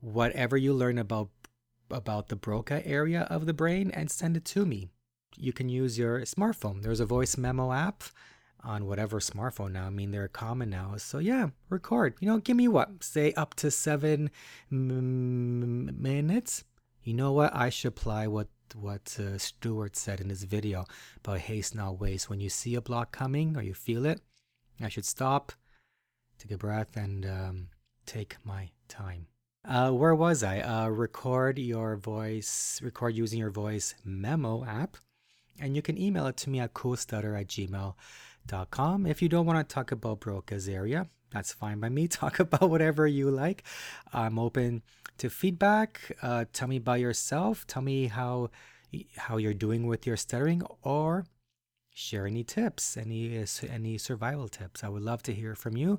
whatever 0.00 0.56
you 0.56 0.72
learn 0.72 0.96
about 0.96 1.28
about 1.90 2.28
the 2.28 2.36
Broca 2.36 2.84
area 2.86 3.26
of 3.28 3.44
the 3.44 3.52
brain 3.52 3.90
and 3.90 4.10
send 4.10 4.38
it 4.38 4.46
to 4.46 4.64
me. 4.64 4.88
You 5.36 5.52
can 5.52 5.68
use 5.68 5.98
your 5.98 6.20
smartphone. 6.20 6.82
There's 6.82 7.00
a 7.00 7.06
voice 7.06 7.36
memo 7.36 7.72
app 7.72 8.04
on 8.62 8.86
whatever 8.86 9.20
smartphone 9.20 9.72
now. 9.72 9.84
I 9.84 9.90
mean, 9.90 10.12
they're 10.12 10.28
common 10.28 10.70
now. 10.70 10.94
So 10.96 11.18
yeah, 11.18 11.48
record. 11.68 12.14
You 12.20 12.28
know, 12.28 12.38
give 12.38 12.56
me 12.56 12.68
what? 12.68 13.04
Say 13.04 13.34
up 13.34 13.52
to 13.56 13.70
seven 13.70 14.30
m- 14.72 16.00
minutes 16.00 16.64
you 17.04 17.14
know 17.14 17.32
what? 17.32 17.54
I 17.54 17.68
should 17.68 17.88
apply 17.88 18.26
what 18.26 18.48
what 18.74 19.16
uh, 19.20 19.38
Stuart 19.38 19.94
said 19.94 20.20
in 20.20 20.30
his 20.30 20.44
video 20.44 20.84
about 21.18 21.38
haste 21.40 21.74
not 21.74 22.00
waste. 22.00 22.28
When 22.30 22.40
you 22.40 22.48
see 22.48 22.74
a 22.74 22.80
block 22.80 23.12
coming 23.12 23.56
or 23.56 23.62
you 23.62 23.74
feel 23.74 24.06
it, 24.06 24.20
I 24.80 24.88
should 24.88 25.04
stop, 25.04 25.52
take 26.38 26.50
a 26.50 26.58
breath, 26.58 26.96
and 26.96 27.24
um, 27.26 27.68
take 28.06 28.36
my 28.44 28.70
time. 28.88 29.26
Uh, 29.66 29.90
where 29.90 30.14
was 30.14 30.42
I? 30.42 30.60
Uh, 30.60 30.88
record 30.88 31.58
your 31.58 31.96
voice, 31.96 32.80
record 32.82 33.14
using 33.14 33.38
your 33.38 33.50
voice 33.50 33.94
memo 34.04 34.64
app, 34.64 34.96
and 35.58 35.74
you 35.74 35.82
can 35.82 35.98
email 35.98 36.26
it 36.26 36.36
to 36.38 36.50
me 36.50 36.60
at 36.60 36.74
coolstutter 36.74 37.38
at 37.38 37.48
gmail.com. 37.48 39.06
If 39.06 39.22
you 39.22 39.28
don't 39.28 39.46
want 39.46 39.66
to 39.66 39.74
talk 39.74 39.92
about 39.92 40.20
Broca's 40.20 40.68
area, 40.68 41.08
that's 41.34 41.52
fine 41.52 41.80
by 41.80 41.88
me. 41.88 42.08
Talk 42.20 42.38
about 42.38 42.70
whatever 42.70 43.06
you 43.06 43.30
like. 43.30 43.64
I'm 44.12 44.38
open 44.38 44.82
to 45.18 45.28
feedback. 45.28 46.16
Uh, 46.22 46.44
tell 46.52 46.68
me 46.68 46.76
about 46.76 47.00
yourself. 47.00 47.66
Tell 47.66 47.82
me 47.82 48.06
how 48.06 48.50
how 49.16 49.38
you're 49.38 49.52
doing 49.52 49.88
with 49.88 50.06
your 50.06 50.16
stuttering, 50.16 50.62
or 50.82 51.26
share 51.92 52.26
any 52.26 52.44
tips, 52.44 52.96
any 52.96 53.44
any 53.68 53.98
survival 53.98 54.48
tips. 54.48 54.84
I 54.84 54.88
would 54.88 55.02
love 55.02 55.22
to 55.24 55.34
hear 55.34 55.54
from 55.56 55.76
you. 55.76 55.98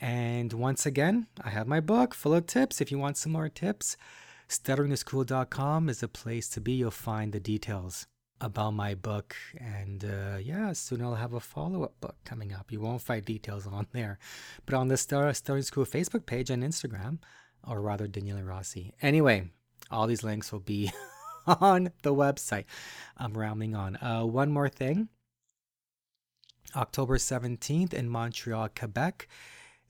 And 0.00 0.52
once 0.52 0.86
again, 0.86 1.26
I 1.42 1.50
have 1.50 1.66
my 1.66 1.80
book 1.80 2.14
full 2.14 2.34
of 2.34 2.46
tips. 2.46 2.80
If 2.80 2.92
you 2.92 2.98
want 2.98 3.16
some 3.16 3.32
more 3.32 3.48
tips, 3.48 3.96
stutteringtheschool.com 4.48 5.88
is 5.88 6.02
a 6.02 6.08
place 6.08 6.48
to 6.50 6.60
be. 6.60 6.72
You'll 6.72 6.92
find 6.92 7.32
the 7.32 7.40
details 7.40 8.06
about 8.40 8.72
my 8.72 8.94
book. 8.94 9.36
And 9.58 10.04
uh, 10.04 10.38
yeah, 10.40 10.72
soon 10.72 11.02
I'll 11.02 11.14
have 11.14 11.32
a 11.32 11.40
follow 11.40 11.84
up 11.84 12.00
book 12.00 12.16
coming 12.24 12.52
up. 12.52 12.70
You 12.70 12.80
won't 12.80 13.02
find 13.02 13.24
details 13.24 13.66
on 13.66 13.86
there, 13.92 14.18
but 14.66 14.74
on 14.74 14.88
the 14.88 14.96
Star 14.96 15.32
Stuttering 15.32 15.62
School 15.62 15.86
Facebook 15.86 16.26
page 16.26 16.50
and 16.50 16.62
Instagram, 16.62 17.18
or 17.66 17.80
rather 17.80 18.06
Daniele 18.06 18.42
Rossi. 18.42 18.92
Anyway, 19.02 19.50
all 19.90 20.06
these 20.06 20.24
links 20.24 20.52
will 20.52 20.60
be 20.60 20.92
on 21.46 21.90
the 22.02 22.14
website. 22.14 22.64
I'm 23.16 23.36
rambling 23.36 23.74
on. 23.74 23.96
Uh, 23.96 24.24
one 24.24 24.50
more 24.50 24.68
thing. 24.68 25.08
October 26.76 27.16
17th 27.16 27.94
in 27.94 28.10
Montreal, 28.10 28.68
Quebec, 28.78 29.26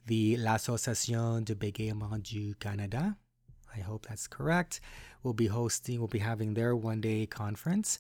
the 0.07 0.37
L'Association 0.37 1.43
de 1.43 1.55
Bégaiement 1.55 2.23
du 2.23 2.55
Canada, 2.55 3.17
I 3.75 3.81
hope 3.81 4.07
that's 4.07 4.29
correct, 4.29 4.81
will 5.25 5.35
be 5.35 5.49
hosting, 5.49 5.99
we'll 5.99 6.07
be 6.07 6.21
having 6.21 6.55
their 6.55 6.77
one 6.77 7.01
day 7.01 7.27
conference 7.27 7.99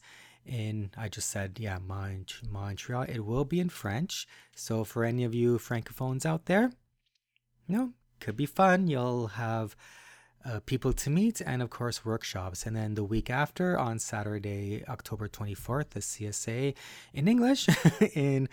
in, 0.48 0.90
I 0.96 1.08
just 1.08 1.28
said, 1.28 1.58
yeah, 1.60 1.78
Mont- 1.78 2.40
Montreal. 2.48 3.02
It 3.02 3.20
will 3.20 3.44
be 3.44 3.60
in 3.60 3.68
French. 3.68 4.26
So 4.56 4.84
for 4.84 5.04
any 5.04 5.24
of 5.24 5.34
you 5.34 5.58
francophones 5.58 6.24
out 6.24 6.46
there, 6.46 6.72
you 7.66 7.76
know, 7.76 7.92
could 8.20 8.36
be 8.36 8.46
fun. 8.46 8.88
You'll 8.88 9.28
have 9.28 9.76
uh, 10.44 10.60
people 10.60 10.92
to 10.92 11.10
meet 11.10 11.40
and 11.40 11.60
of 11.62 11.70
course 11.70 12.04
workshops 12.04 12.64
and 12.64 12.76
then 12.76 12.94
the 12.94 13.04
week 13.04 13.28
after 13.28 13.78
on 13.78 13.98
saturday 13.98 14.84
october 14.88 15.28
24th 15.28 15.90
the 15.90 16.00
csa 16.00 16.74
in 17.12 17.28
english 17.28 17.68
in 18.14 18.48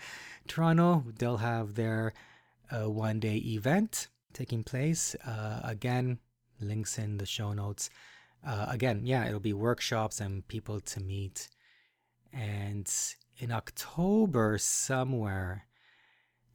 toronto 0.48 1.04
they'll 1.18 1.38
have 1.38 1.74
their 1.74 2.12
uh, 2.70 2.90
one 2.90 3.20
day 3.20 3.36
event 3.36 4.08
taking 4.32 4.64
place 4.64 5.14
uh, 5.26 5.60
again 5.62 6.18
links 6.60 6.98
in 6.98 7.18
the 7.18 7.26
show 7.26 7.52
notes 7.52 7.88
uh, 8.44 8.66
again 8.68 9.02
yeah 9.04 9.26
it'll 9.26 9.40
be 9.40 9.52
workshops 9.52 10.20
and 10.20 10.46
people 10.48 10.80
to 10.80 11.00
meet 11.00 11.48
and 12.32 12.92
in 13.38 13.52
october 13.52 14.58
somewhere 14.58 15.66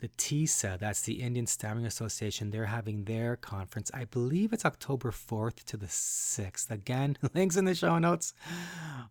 the 0.01 0.09
TISA, 0.09 0.79
that's 0.79 1.03
the 1.03 1.21
Indian 1.21 1.45
Stammering 1.45 1.85
Association, 1.85 2.49
they're 2.49 2.65
having 2.65 3.03
their 3.05 3.35
conference. 3.35 3.91
I 3.93 4.05
believe 4.05 4.51
it's 4.51 4.65
October 4.65 5.11
4th 5.11 5.63
to 5.65 5.77
the 5.77 5.85
6th. 5.85 6.71
Again, 6.71 7.17
links 7.35 7.55
in 7.55 7.65
the 7.65 7.75
show 7.75 7.99
notes. 7.99 8.33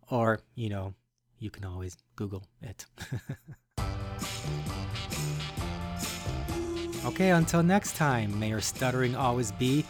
Or, 0.09 0.41
you 0.53 0.67
know, 0.67 0.93
you 1.39 1.49
can 1.49 1.63
always 1.63 1.95
Google 2.17 2.43
it. 2.61 2.85
okay, 7.05 7.31
until 7.31 7.63
next 7.63 7.95
time, 7.95 8.37
may 8.37 8.49
your 8.49 8.59
stuttering 8.59 9.15
always 9.15 9.53
be 9.53 9.85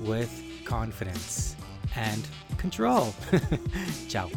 with 0.00 0.42
confidence 0.64 1.54
and 1.94 2.26
control. 2.56 3.14
Ciao. 4.08 4.30